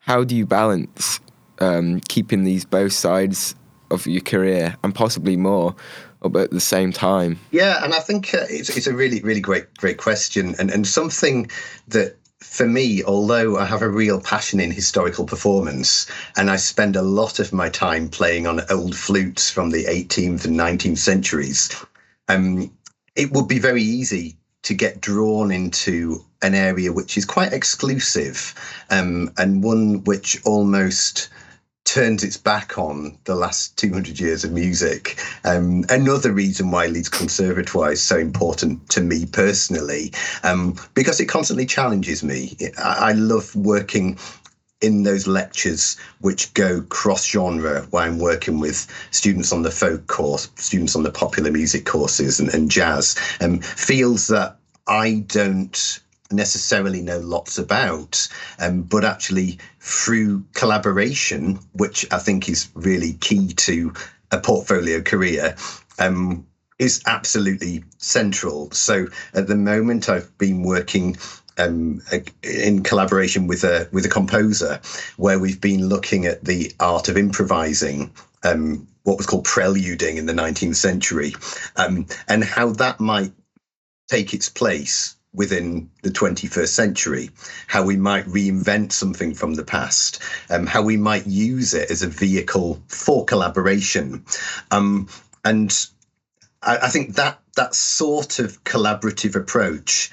How 0.00 0.24
do 0.24 0.34
you 0.34 0.46
balance 0.46 1.20
um, 1.60 2.00
keeping 2.08 2.42
these 2.42 2.64
both 2.64 2.92
sides 2.92 3.54
of 3.92 4.06
your 4.06 4.22
career 4.22 4.76
and 4.82 4.92
possibly 4.92 5.36
more 5.36 5.76
up 6.22 6.34
at 6.34 6.50
the 6.50 6.60
same 6.60 6.92
time? 6.92 7.38
Yeah, 7.52 7.84
and 7.84 7.94
I 7.94 8.00
think 8.00 8.34
uh, 8.34 8.46
it's, 8.50 8.76
it's 8.76 8.88
a 8.88 8.94
really, 8.94 9.20
really 9.20 9.40
great, 9.40 9.72
great 9.76 9.98
question, 9.98 10.56
and 10.58 10.70
and 10.70 10.86
something 10.86 11.48
that 11.88 12.16
for 12.42 12.66
me, 12.66 13.02
although 13.04 13.58
I 13.58 13.66
have 13.66 13.82
a 13.82 13.88
real 13.88 14.20
passion 14.20 14.60
in 14.60 14.70
historical 14.70 15.26
performance, 15.26 16.06
and 16.36 16.50
I 16.50 16.56
spend 16.56 16.96
a 16.96 17.02
lot 17.02 17.38
of 17.38 17.52
my 17.52 17.68
time 17.68 18.08
playing 18.08 18.46
on 18.46 18.62
old 18.70 18.96
flutes 18.96 19.50
from 19.50 19.70
the 19.70 19.84
18th 19.84 20.46
and 20.46 20.58
19th 20.58 20.98
centuries, 20.98 21.68
um, 22.28 22.72
it 23.14 23.32
would 23.32 23.48
be 23.48 23.58
very 23.58 23.82
easy 23.82 24.36
to 24.62 24.74
get 24.74 25.00
drawn 25.00 25.50
into 25.50 26.24
an 26.42 26.54
area 26.54 26.92
which 26.92 27.16
is 27.16 27.24
quite 27.24 27.52
exclusive 27.52 28.54
um, 28.90 29.30
and 29.36 29.62
one 29.62 30.04
which 30.04 30.40
almost 30.44 31.28
turns 31.84 32.22
its 32.22 32.36
back 32.36 32.78
on 32.78 33.18
the 33.24 33.34
last 33.34 33.76
200 33.76 34.20
years 34.20 34.44
of 34.44 34.52
music. 34.52 35.18
Um, 35.44 35.84
another 35.88 36.32
reason 36.32 36.70
why 36.70 36.86
Leeds 36.86 37.08
Conservatoire 37.08 37.92
is 37.92 38.02
so 38.02 38.16
important 38.16 38.88
to 38.90 39.00
me 39.00 39.26
personally, 39.26 40.12
um, 40.44 40.76
because 40.94 41.18
it 41.20 41.26
constantly 41.26 41.66
challenges 41.66 42.22
me. 42.22 42.56
I, 42.78 43.10
I 43.10 43.12
love 43.12 43.54
working 43.56 44.18
in 44.80 45.02
those 45.02 45.26
lectures 45.26 45.96
which 46.20 46.52
go 46.54 46.80
cross 46.82 47.26
genre 47.26 47.86
where 47.90 48.04
I'm 48.04 48.18
working 48.18 48.60
with 48.60 48.86
students 49.10 49.52
on 49.52 49.62
the 49.62 49.70
folk 49.70 50.06
course, 50.06 50.48
students 50.56 50.96
on 50.96 51.02
the 51.02 51.10
popular 51.10 51.50
music 51.50 51.84
courses 51.84 52.40
and, 52.40 52.48
and 52.54 52.70
jazz, 52.70 53.16
um, 53.40 53.58
fields 53.60 54.28
that 54.28 54.56
I 54.86 55.24
don't 55.26 56.00
necessarily 56.32 57.02
know 57.02 57.18
lots 57.18 57.58
about, 57.58 58.28
um, 58.58 58.82
but 58.82 59.04
actually 59.04 59.58
through 59.80 60.44
collaboration, 60.54 61.58
which 61.72 62.06
I 62.12 62.18
think 62.18 62.48
is 62.48 62.70
really 62.74 63.14
key 63.14 63.48
to 63.54 63.92
a 64.30 64.38
portfolio 64.38 65.00
career, 65.02 65.56
um, 65.98 66.46
is 66.78 67.02
absolutely 67.06 67.84
central. 67.98 68.70
So 68.70 69.06
at 69.34 69.46
the 69.46 69.56
moment, 69.56 70.08
I've 70.08 70.36
been 70.38 70.62
working. 70.62 71.16
Um, 71.58 72.00
in 72.42 72.82
collaboration 72.84 73.46
with 73.46 73.64
a 73.64 73.86
with 73.92 74.06
a 74.06 74.08
composer, 74.08 74.80
where 75.18 75.38
we've 75.38 75.60
been 75.60 75.88
looking 75.88 76.24
at 76.24 76.42
the 76.42 76.72
art 76.80 77.08
of 77.08 77.18
improvising, 77.18 78.10
um, 78.44 78.86
what 79.02 79.18
was 79.18 79.26
called 79.26 79.44
preluding 79.44 80.16
in 80.16 80.24
the 80.24 80.32
19th 80.32 80.76
century, 80.76 81.34
um, 81.76 82.06
and 82.28 82.44
how 82.44 82.70
that 82.70 82.98
might 82.98 83.32
take 84.08 84.32
its 84.32 84.48
place 84.48 85.16
within 85.32 85.90
the 86.02 86.10
21st 86.10 86.68
century, 86.68 87.30
how 87.66 87.84
we 87.84 87.96
might 87.96 88.24
reinvent 88.26 88.92
something 88.92 89.34
from 89.34 89.54
the 89.54 89.64
past, 89.64 90.20
um, 90.50 90.66
how 90.66 90.82
we 90.82 90.96
might 90.96 91.26
use 91.26 91.72
it 91.72 91.90
as 91.90 92.02
a 92.02 92.08
vehicle 92.08 92.82
for 92.88 93.24
collaboration. 93.24 94.24
Um, 94.70 95.08
and 95.44 95.86
I, 96.62 96.78
I 96.78 96.88
think 96.88 97.14
that 97.14 97.40
that 97.56 97.74
sort 97.74 98.38
of 98.38 98.62
collaborative 98.64 99.34
approach 99.34 100.10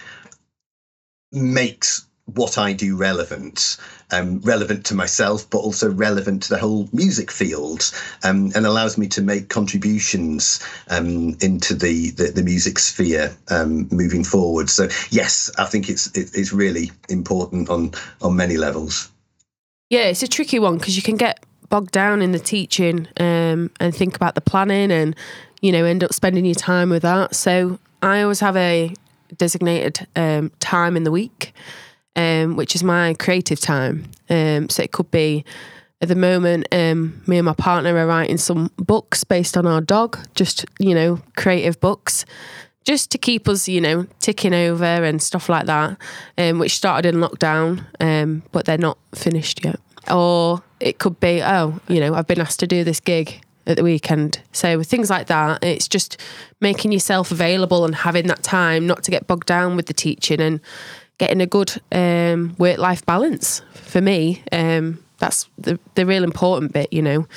makes 1.32 2.07
what 2.34 2.58
I 2.58 2.74
do 2.74 2.96
relevant, 2.96 3.78
um, 4.12 4.40
relevant 4.42 4.86
to 4.88 4.96
myself, 4.96 5.50
but 5.50 5.60
also 5.60 5.92
relevant 5.92 6.44
to 6.44 6.50
the 6.50 6.58
whole 6.58 6.90
music 6.92 7.32
field, 7.32 7.92
um, 8.24 8.52
and 8.54 8.66
allows 8.66 8.98
me 8.98 9.08
to 9.08 9.22
make 9.22 9.50
contributions 9.50 10.62
um, 10.90 11.38
into 11.42 11.74
the, 11.74 12.12
the, 12.12 12.32
the 12.32 12.44
music 12.44 12.80
sphere 12.80 13.36
um, 13.50 13.88
moving 13.92 14.24
forward. 14.24 14.70
So 14.70 14.90
yes, 15.10 15.50
I 15.58 15.66
think 15.66 15.90
it's 15.90 16.08
it, 16.18 16.32
it's 16.34 16.52
really 16.52 16.92
important 17.10 17.70
on 17.70 17.92
on 18.22 18.36
many 18.36 18.58
levels. 18.58 19.10
Yeah, 19.90 20.04
it's 20.04 20.24
a 20.24 20.28
tricky 20.28 20.60
one 20.60 20.78
because 20.78 20.98
you 20.98 21.04
can 21.04 21.16
get 21.16 21.46
bogged 21.70 21.92
down 21.92 22.22
in 22.22 22.32
the 22.34 22.40
teaching 22.40 23.08
um, 23.20 23.72
and 23.80 23.96
think 23.96 24.16
about 24.16 24.36
the 24.36 24.42
planning, 24.42 24.92
and 24.92 25.16
you 25.62 25.72
know 25.72 25.86
end 25.86 26.04
up 26.04 26.14
spending 26.14 26.44
your 26.44 26.56
time 26.56 26.90
with 26.90 27.04
that. 27.04 27.36
So 27.36 27.80
I 28.02 28.22
always 28.22 28.42
have 28.42 28.58
a 28.58 28.94
designated 29.38 30.08
um, 30.16 30.52
time 30.60 30.98
in 30.98 31.04
the 31.04 31.12
week 31.12 31.54
um, 32.18 32.58
which 32.58 32.76
is 32.76 32.84
my 32.84 33.14
creative 33.14 33.62
time. 33.62 34.04
Um, 34.30 34.68
so 34.68 34.84
it 34.84 34.92
could 34.92 35.10
be 35.12 35.46
at 36.02 36.10
the 36.10 36.16
moment, 36.16 36.68
um, 36.72 37.22
me 37.26 37.38
and 37.38 37.46
my 37.46 37.54
partner 37.54 37.96
are 37.96 38.06
writing 38.06 38.38
some 38.38 38.70
books 38.78 39.24
based 39.24 39.58
on 39.58 39.66
our 39.66 39.82
dog, 39.82 40.20
just, 40.36 40.66
you 40.80 40.94
know, 40.94 41.22
creative 41.36 41.80
books, 41.80 42.26
just 42.84 43.10
to 43.12 43.18
keep 43.18 43.48
us, 43.48 43.68
you 43.68 43.82
know, 43.82 44.06
ticking 44.20 44.54
over 44.54 44.86
and 44.86 45.22
stuff 45.22 45.50
like 45.50 45.66
that, 45.66 45.98
um, 46.38 46.60
which 46.60 46.76
started 46.76 47.08
in 47.08 47.20
lockdown, 47.20 47.86
um, 48.00 48.44
but 48.52 48.66
they're 48.66 48.78
not 48.78 48.98
finished 49.16 49.66
yet. 49.66 49.80
Or 50.10 50.62
it 50.80 51.00
could 51.00 51.20
be, 51.20 51.42
oh, 51.42 51.80
you 51.88 52.00
know, 52.00 52.14
I've 52.14 52.28
been 52.28 52.40
asked 52.40 52.60
to 52.60 52.68
do 52.68 52.84
this 52.84 53.00
gig 53.00 53.42
at 53.66 53.76
the 53.76 53.84
weekend. 53.84 54.40
So 54.54 54.84
things 54.84 55.10
like 55.10 55.28
that, 55.28 55.64
it's 55.64 55.88
just 55.88 56.22
making 56.62 56.92
yourself 56.92 57.32
available 57.32 57.86
and 57.86 57.96
having 57.96 58.28
that 58.28 58.44
time 58.44 58.86
not 58.86 59.04
to 59.04 59.12
get 59.12 59.28
bogged 59.28 59.48
down 59.48 59.76
with 59.76 59.88
the 59.88 59.94
teaching 59.94 60.40
and 60.40 60.62
getting 61.18 61.42
a 61.42 61.48
good 61.48 61.82
um, 61.92 62.56
work 62.58 62.78
life 62.78 63.06
balance 63.06 63.62
for 63.74 64.02
me. 64.02 64.44
Um, 64.52 65.04
that's 65.18 65.50
the 65.58 65.80
the 65.96 66.06
real 66.06 66.24
important 66.24 66.74
bit, 66.74 66.92
you 66.92 67.02
know. 67.02 67.28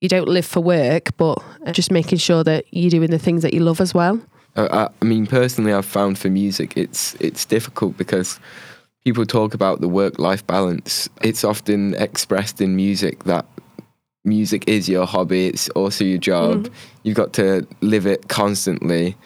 You 0.00 0.08
don't 0.08 0.28
live 0.28 0.44
for 0.44 0.60
work, 0.60 1.16
but 1.16 1.38
just 1.72 1.90
making 1.90 2.18
sure 2.18 2.44
that 2.44 2.66
you're 2.70 2.90
doing 2.90 3.10
the 3.10 3.18
things 3.18 3.42
that 3.42 3.54
you 3.54 3.60
love 3.60 3.80
as 3.80 3.94
well. 3.94 4.20
Uh, 4.56 4.88
I 5.00 5.04
mean, 5.04 5.26
personally, 5.26 5.72
I've 5.72 5.86
found 5.86 6.18
for 6.18 6.28
music, 6.28 6.76
it's 6.76 7.14
it's 7.20 7.44
difficult 7.44 7.96
because 7.96 8.38
people 9.04 9.26
talk 9.26 9.54
about 9.54 9.80
the 9.80 9.88
work 9.88 10.18
life 10.18 10.46
balance. 10.46 11.08
It's 11.22 11.44
often 11.44 11.94
expressed 11.94 12.60
in 12.60 12.76
music 12.76 13.24
that 13.24 13.46
music 14.24 14.64
is 14.66 14.88
your 14.88 15.06
hobby. 15.06 15.48
It's 15.48 15.68
also 15.70 16.04
your 16.04 16.18
job. 16.18 16.64
Mm. 16.64 16.72
You've 17.02 17.16
got 17.16 17.32
to 17.34 17.66
live 17.80 18.06
it 18.06 18.28
constantly 18.28 19.16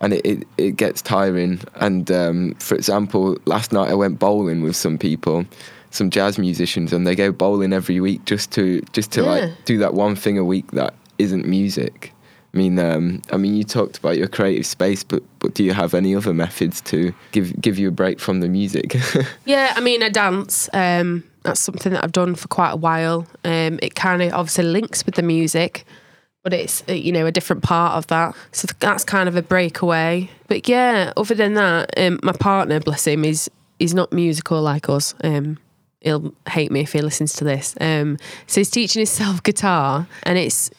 and 0.00 0.14
it, 0.14 0.24
it, 0.24 0.48
it, 0.56 0.76
gets 0.76 1.02
tiring. 1.02 1.60
And 1.76 2.10
um, 2.10 2.54
for 2.54 2.74
example, 2.74 3.36
last 3.44 3.72
night 3.72 3.90
I 3.90 3.94
went 3.94 4.18
bowling 4.18 4.62
with 4.62 4.76
some 4.76 4.98
people, 4.98 5.44
some 5.90 6.10
jazz 6.10 6.38
musicians, 6.38 6.92
and 6.92 7.06
they 7.06 7.14
go 7.14 7.32
bowling 7.32 7.72
every 7.72 8.00
week 8.00 8.24
just 8.24 8.50
to 8.52 8.80
just 8.92 9.12
to 9.12 9.22
yeah. 9.22 9.30
like 9.30 9.64
do 9.64 9.78
that 9.78 9.94
one 9.94 10.16
thing 10.16 10.38
a 10.38 10.44
week 10.44 10.70
that 10.72 10.94
isn't 11.18 11.46
music. 11.46 12.12
I 12.54 12.58
mean, 12.58 12.78
um, 12.78 13.22
I 13.30 13.38
mean, 13.38 13.54
you 13.54 13.64
talked 13.64 13.96
about 13.96 14.18
your 14.18 14.28
creative 14.28 14.66
space, 14.66 15.02
but 15.02 15.22
but 15.38 15.54
do 15.54 15.64
you 15.64 15.72
have 15.72 15.94
any 15.94 16.14
other 16.14 16.34
methods 16.34 16.80
to 16.82 17.14
give 17.32 17.58
give 17.60 17.78
you 17.78 17.88
a 17.88 17.92
break 17.92 18.20
from 18.20 18.40
the 18.40 18.48
music? 18.48 18.96
Yeah, 19.44 19.72
I 19.76 19.80
mean, 19.80 20.02
I 20.02 20.08
dance. 20.08 20.68
Um, 20.72 21.24
that's 21.42 21.60
something 21.60 21.92
that 21.92 22.04
I've 22.04 22.12
done 22.12 22.34
for 22.34 22.48
quite 22.48 22.70
a 22.70 22.76
while. 22.76 23.26
Um, 23.44 23.78
it 23.82 23.94
kind 23.94 24.22
of 24.22 24.32
obviously 24.32 24.64
links 24.64 25.04
with 25.04 25.16
the 25.16 25.22
music, 25.22 25.84
but 26.42 26.52
it's 26.52 26.82
uh, 26.88 26.92
you 26.92 27.12
know 27.12 27.26
a 27.26 27.32
different 27.32 27.62
part 27.62 27.96
of 27.96 28.06
that. 28.08 28.34
So 28.52 28.68
that's 28.80 29.04
kind 29.04 29.28
of 29.28 29.36
a 29.36 29.42
breakaway. 29.42 30.30
But 30.48 30.68
yeah, 30.68 31.12
other 31.16 31.34
than 31.34 31.54
that, 31.54 31.96
um, 31.96 32.18
my 32.22 32.32
partner, 32.32 32.80
bless 32.80 33.06
him, 33.06 33.24
is 33.24 33.50
he's 33.78 33.94
not 33.94 34.12
musical 34.12 34.60
like 34.60 34.88
us. 34.88 35.14
Um, 35.22 35.58
he'll 36.00 36.34
hate 36.48 36.72
me 36.72 36.80
if 36.80 36.92
he 36.92 37.00
listens 37.00 37.32
to 37.34 37.44
this. 37.44 37.74
Um, 37.80 38.18
so 38.46 38.60
he's 38.60 38.70
teaching 38.70 39.00
himself 39.00 39.42
guitar, 39.42 40.06
and 40.24 40.38
it's 40.38 40.70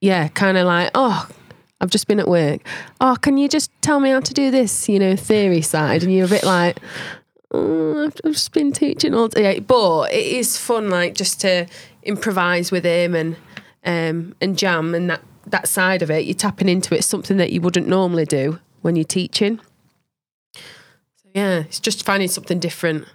yeah, 0.00 0.28
kind 0.28 0.56
of 0.56 0.66
like 0.66 0.90
oh. 0.94 1.28
I've 1.78 1.90
just 1.90 2.08
been 2.08 2.18
at 2.18 2.26
work. 2.26 2.66
Oh, 3.02 3.18
can 3.20 3.36
you 3.36 3.50
just 3.50 3.70
tell 3.82 4.00
me 4.00 4.08
how 4.08 4.20
to 4.20 4.32
do 4.32 4.50
this? 4.50 4.88
You 4.88 4.98
know, 4.98 5.14
theory 5.14 5.60
side, 5.60 6.02
and 6.02 6.10
you're 6.10 6.24
a 6.24 6.28
bit 6.28 6.42
like, 6.42 6.78
oh, 7.50 8.06
I've 8.06 8.16
I've 8.24 8.32
just 8.32 8.52
been 8.52 8.72
teaching 8.72 9.12
all 9.12 9.28
day. 9.28 9.58
But 9.58 10.10
it 10.10 10.26
is 10.26 10.56
fun, 10.56 10.88
like 10.88 11.14
just 11.14 11.38
to 11.42 11.66
improvise 12.02 12.72
with 12.72 12.84
him 12.84 13.14
and 13.14 13.36
um, 13.86 14.34
and 14.40 14.58
jam 14.58 14.94
and 14.94 15.08
that 15.08 15.22
that 15.46 15.68
side 15.68 16.02
of 16.02 16.10
it. 16.10 16.24
You're 16.24 16.34
tapping 16.34 16.68
into 16.68 16.94
it, 16.94 17.04
something 17.04 17.36
that 17.36 17.52
you 17.52 17.60
wouldn't 17.60 17.86
normally 17.86 18.24
do 18.24 18.58
when 18.82 18.96
you're 18.96 19.04
teaching. 19.04 19.60
So 20.54 21.28
yeah, 21.34 21.60
it's 21.60 21.80
just 21.80 22.04
finding 22.04 22.28
something 22.28 22.58
different. 22.58 23.06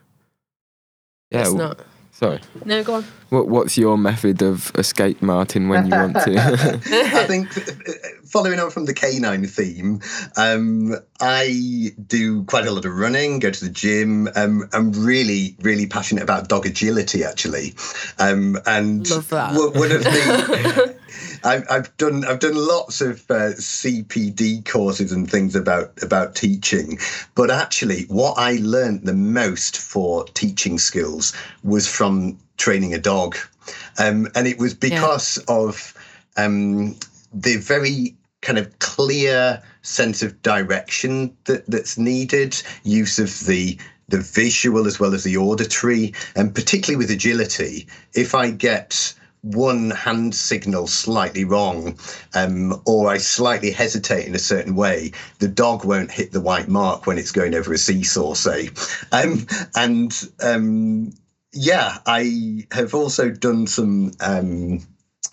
yeah. 1.30 1.42
it's 1.42 1.54
not. 1.54 1.80
Sorry. 2.22 2.40
No, 2.66 2.84
go 2.84 2.94
on. 2.94 3.04
What 3.30 3.48
What's 3.48 3.80
your 3.80 3.98
method 3.98 4.44
of 4.44 4.72
escape, 4.76 5.24
Martyn, 5.24 5.70
when 5.70 5.88
you 5.88 5.92
want 5.92 6.14
to? 6.18 6.36
I 6.86 7.26
think 7.26 7.58
uh, 7.58 7.94
following 8.26 8.60
on 8.60 8.70
from 8.70 8.86
the 8.86 8.94
canine 8.94 9.48
theme, 9.48 10.02
um, 10.38 10.94
I 11.20 11.90
do 12.06 12.44
quite 12.44 12.68
a 12.68 12.72
lot 12.72 12.86
of 12.86 12.94
running, 12.94 13.40
go 13.40 13.50
to 13.50 13.66
the 13.66 13.72
gym. 13.72 14.30
Um, 14.36 14.70
I'm 14.72 14.92
really, 14.92 15.56
really 15.62 15.88
passionate 15.88 16.22
about 16.22 16.48
dog 16.48 16.68
agility, 16.68 17.24
actually. 17.24 17.74
Um, 18.20 18.56
and 18.68 19.10
Love 19.10 19.30
that. 19.30 19.56
one 19.56 19.74
one 19.74 19.92
of 19.92 20.04
the 20.04 20.96
I've, 21.44 21.66
I've 21.70 21.98
done 21.98 22.26
I've 22.26 22.40
done 22.40 22.56
lots 22.56 23.02
of 23.02 23.20
uh, 23.30 23.54
CPD 23.54 24.66
courses 24.70 25.12
and 25.12 25.30
things 25.30 25.56
about 25.56 26.02
about 26.02 26.36
teaching, 26.36 27.00
but 27.36 27.50
actually, 27.50 28.04
what 28.04 28.38
I 28.38 28.58
learned 28.62 29.04
the 29.04 29.14
most 29.14 29.78
for 29.78 30.26
teaching 30.26 30.78
skills 30.78 31.34
was 31.64 31.88
from 31.88 32.38
training 32.58 32.94
a 32.94 33.00
dog, 33.00 33.38
um, 33.98 34.28
and 34.36 34.48
it 34.48 34.60
was 34.60 34.74
because 34.74 35.38
of 35.48 35.94
um, 36.38 36.96
the 37.34 37.58
very 37.58 38.16
kind 38.42 38.58
of 38.58 38.80
clear 38.80 39.62
sense 39.84 40.22
of 40.22 40.42
direction 40.42 41.36
that 41.46 41.66
that's 41.68 41.98
needed, 41.98 42.62
use 42.84 43.20
of 43.20 43.40
the 43.46 43.78
the 44.10 44.20
visual 44.20 44.88
as 44.88 45.00
well 45.00 45.14
as 45.14 45.24
the 45.24 45.38
auditory, 45.38 46.14
and 46.36 46.54
particularly 46.54 46.98
with 46.98 47.10
agility, 47.10 47.88
if 48.14 48.36
I 48.36 48.52
get 48.52 49.14
one 49.42 49.90
hand 49.92 50.36
signal 50.36 50.88
slightly 50.88 51.44
wrong, 51.44 51.98
um, 52.34 52.80
or 52.86 53.10
I 53.10 53.18
slightly 53.18 53.72
hesitate 53.72 54.28
in 54.28 54.36
a 54.36 54.40
certain 54.40 54.76
way, 54.76 55.12
the 55.40 55.48
dog 55.48 55.84
won't 55.84 56.12
hit 56.12 56.32
the 56.32 56.42
white 56.42 56.68
mark 56.68 57.08
when 57.08 57.18
it's 57.18 57.32
going 57.32 57.56
over 57.56 57.74
a 57.74 57.78
seesaw, 57.78 58.36
say. 58.36 58.70
Um, 59.12 59.48
and 59.76 60.30
um, 60.44 61.14
yeah, 61.54 61.98
I 62.06 62.68
have 62.72 62.94
also 62.94 63.30
done 63.30 63.68
some 63.68 64.12
um, 64.20 64.86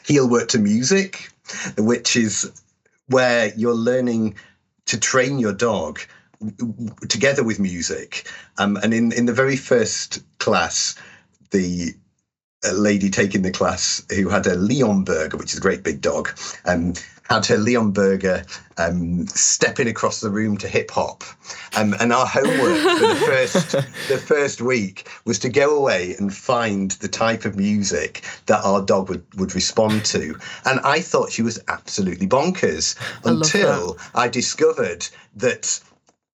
heel 0.05 0.29
work 0.29 0.49
to 0.49 0.59
music, 0.59 1.31
which 1.77 2.17
is 2.17 2.51
where 3.09 3.53
you're 3.57 3.75
learning 3.75 4.35
to 4.87 4.99
train 4.99 5.39
your 5.39 5.53
dog 5.53 6.01
together 7.09 7.43
with 7.45 7.59
music. 7.59 8.31
Um, 8.59 8.77
and 8.77 8.95
in, 8.95 9.13
in 9.13 9.27
the 9.27 9.33
very 9.33 9.57
first 9.57 10.21
class, 10.39 10.95
the 11.51 11.95
a 12.65 12.73
lady 12.73 13.09
taking 13.09 13.43
the 13.43 13.51
class 13.51 14.05
who 14.11 14.29
had 14.29 14.47
a 14.47 14.57
Leonberger, 14.57 15.39
which 15.39 15.53
is 15.53 15.59
a 15.59 15.63
great 15.63 15.85
big 15.85 16.01
dog, 16.01 16.31
um, 16.65 16.93
had 17.29 17.47
her 17.47 17.57
Leonberger 17.57 18.45
um, 18.79 19.27
stepping 19.29 19.87
across 19.87 20.21
the 20.21 20.31
room 20.31 20.57
to 20.57 20.67
hip 20.67 20.91
hop. 20.91 21.23
Um, 21.77 21.95
and 22.01 22.13
our 22.13 22.27
homework 22.27 22.79
for 22.99 23.07
the 23.07 23.23
first 23.27 23.71
the 24.09 24.19
first 24.19 24.61
week 24.61 25.09
was 25.25 25.39
to 25.41 25.49
go 25.49 25.77
away 25.77 26.15
and 26.19 26.35
find 26.35 26.93
the 26.93 27.09
type 27.09 27.45
of 27.45 27.57
music 27.57 28.25
that 28.47 28.65
our 28.65 28.83
dog 28.83 29.09
would, 29.09 29.25
would 29.39 29.55
respond 29.55 30.05
to. 30.07 30.37
And 30.65 30.81
I 30.81 31.01
thought 31.01 31.31
she 31.31 31.43
was 31.43 31.63
absolutely 31.69 32.27
bonkers 32.27 32.99
love 33.25 33.37
until 33.37 33.99
I 34.15 34.29
discovered 34.29 35.07
that 35.37 35.81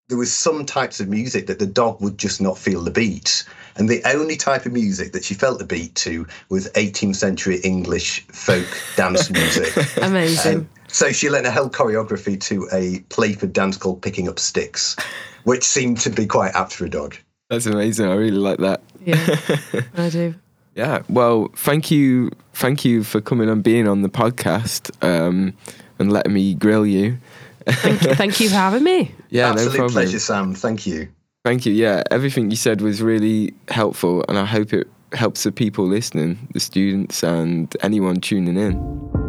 there 0.09 0.19
was 0.19 0.33
some 0.33 0.65
types 0.65 1.01
of 1.01 1.09
music 1.09 1.47
that 1.47 1.59
the 1.59 1.67
dog 1.67 2.01
would 2.01 2.19
just 2.19 2.41
not 2.41 2.59
feel 2.59 2.83
the 2.83 2.91
beat. 2.91 3.45
And 3.77 3.89
the 3.89 4.03
only 4.05 4.37
type 4.37 4.67
of 4.67 4.73
music 4.73 5.13
that 5.13 5.25
she 5.25 5.35
felt 5.35 5.59
the 5.59 5.65
beat 5.65 5.95
to 5.97 6.27
was 6.49 6.71
18th 6.73 7.17
century 7.17 7.57
English 7.65 8.25
folk 8.29 8.67
dance 8.97 9.31
music. 9.31 9.73
Amazing. 9.97 10.69
So 10.89 11.11
she 11.11 11.29
learned 11.29 11.47
a 11.47 11.51
whole 11.51 11.69
choreography 11.69 12.41
to 12.43 12.69
a 12.73 13.01
Playford 13.09 13.53
dance 13.53 13.77
called 13.77 14.01
Picking 14.01 14.29
Up 14.29 14.39
Sticks, 14.39 14.95
which 15.43 15.65
seemed 15.65 15.99
to 16.03 16.11
be 16.11 16.27
quite 16.27 16.55
apt 16.55 16.73
for 16.73 16.85
a 16.85 16.91
dog. 16.91 17.17
That's 17.51 17.67
amazing. 17.67 18.07
I 18.07 18.15
really 18.15 18.39
like 18.39 18.59
that. 18.59 18.81
yeah, 19.05 19.39
I 19.97 20.09
do. 20.09 20.35
Yeah. 20.77 21.03
Well, 21.09 21.51
thank 21.57 21.91
you, 21.91 22.31
thank 22.53 22.85
you 22.85 23.03
for 23.05 23.21
coming 23.21 23.49
and 23.49 23.63
being 23.63 23.87
on 23.89 24.03
the 24.03 24.09
podcast 24.09 24.91
um, 25.05 25.53
and 25.99 26.13
letting 26.13 26.33
me 26.33 26.55
grill 26.55 26.87
you. 26.87 27.19
Thank 27.67 28.03
you, 28.03 28.15
thank 28.15 28.41
you 28.41 28.49
for 28.49 28.57
having 28.57 28.85
me. 28.85 29.13
Yeah, 29.31 29.51
Absolute 29.51 29.73
no 29.73 29.77
problem. 29.79 29.93
pleasure, 29.95 30.19
Sam. 30.21 30.55
Thank 30.55 30.87
you. 30.87 31.09
Thank 31.45 31.67
you. 31.67 31.75
Yeah, 31.75 32.03
everything 32.11 32.51
you 32.51 32.57
said 32.57 32.81
was 32.81 33.03
really 33.03 33.53
helpful, 33.69 34.25
and 34.29 34.39
I 34.39 34.47
hope 34.47 34.73
it 34.73 34.89
helps 35.13 35.43
the 35.43 35.53
people 35.53 35.87
listening, 35.87 36.49
the 36.55 36.61
students, 36.61 37.23
and 37.23 37.75
anyone 37.83 38.23
tuning 38.23 38.57
in. 38.57 39.24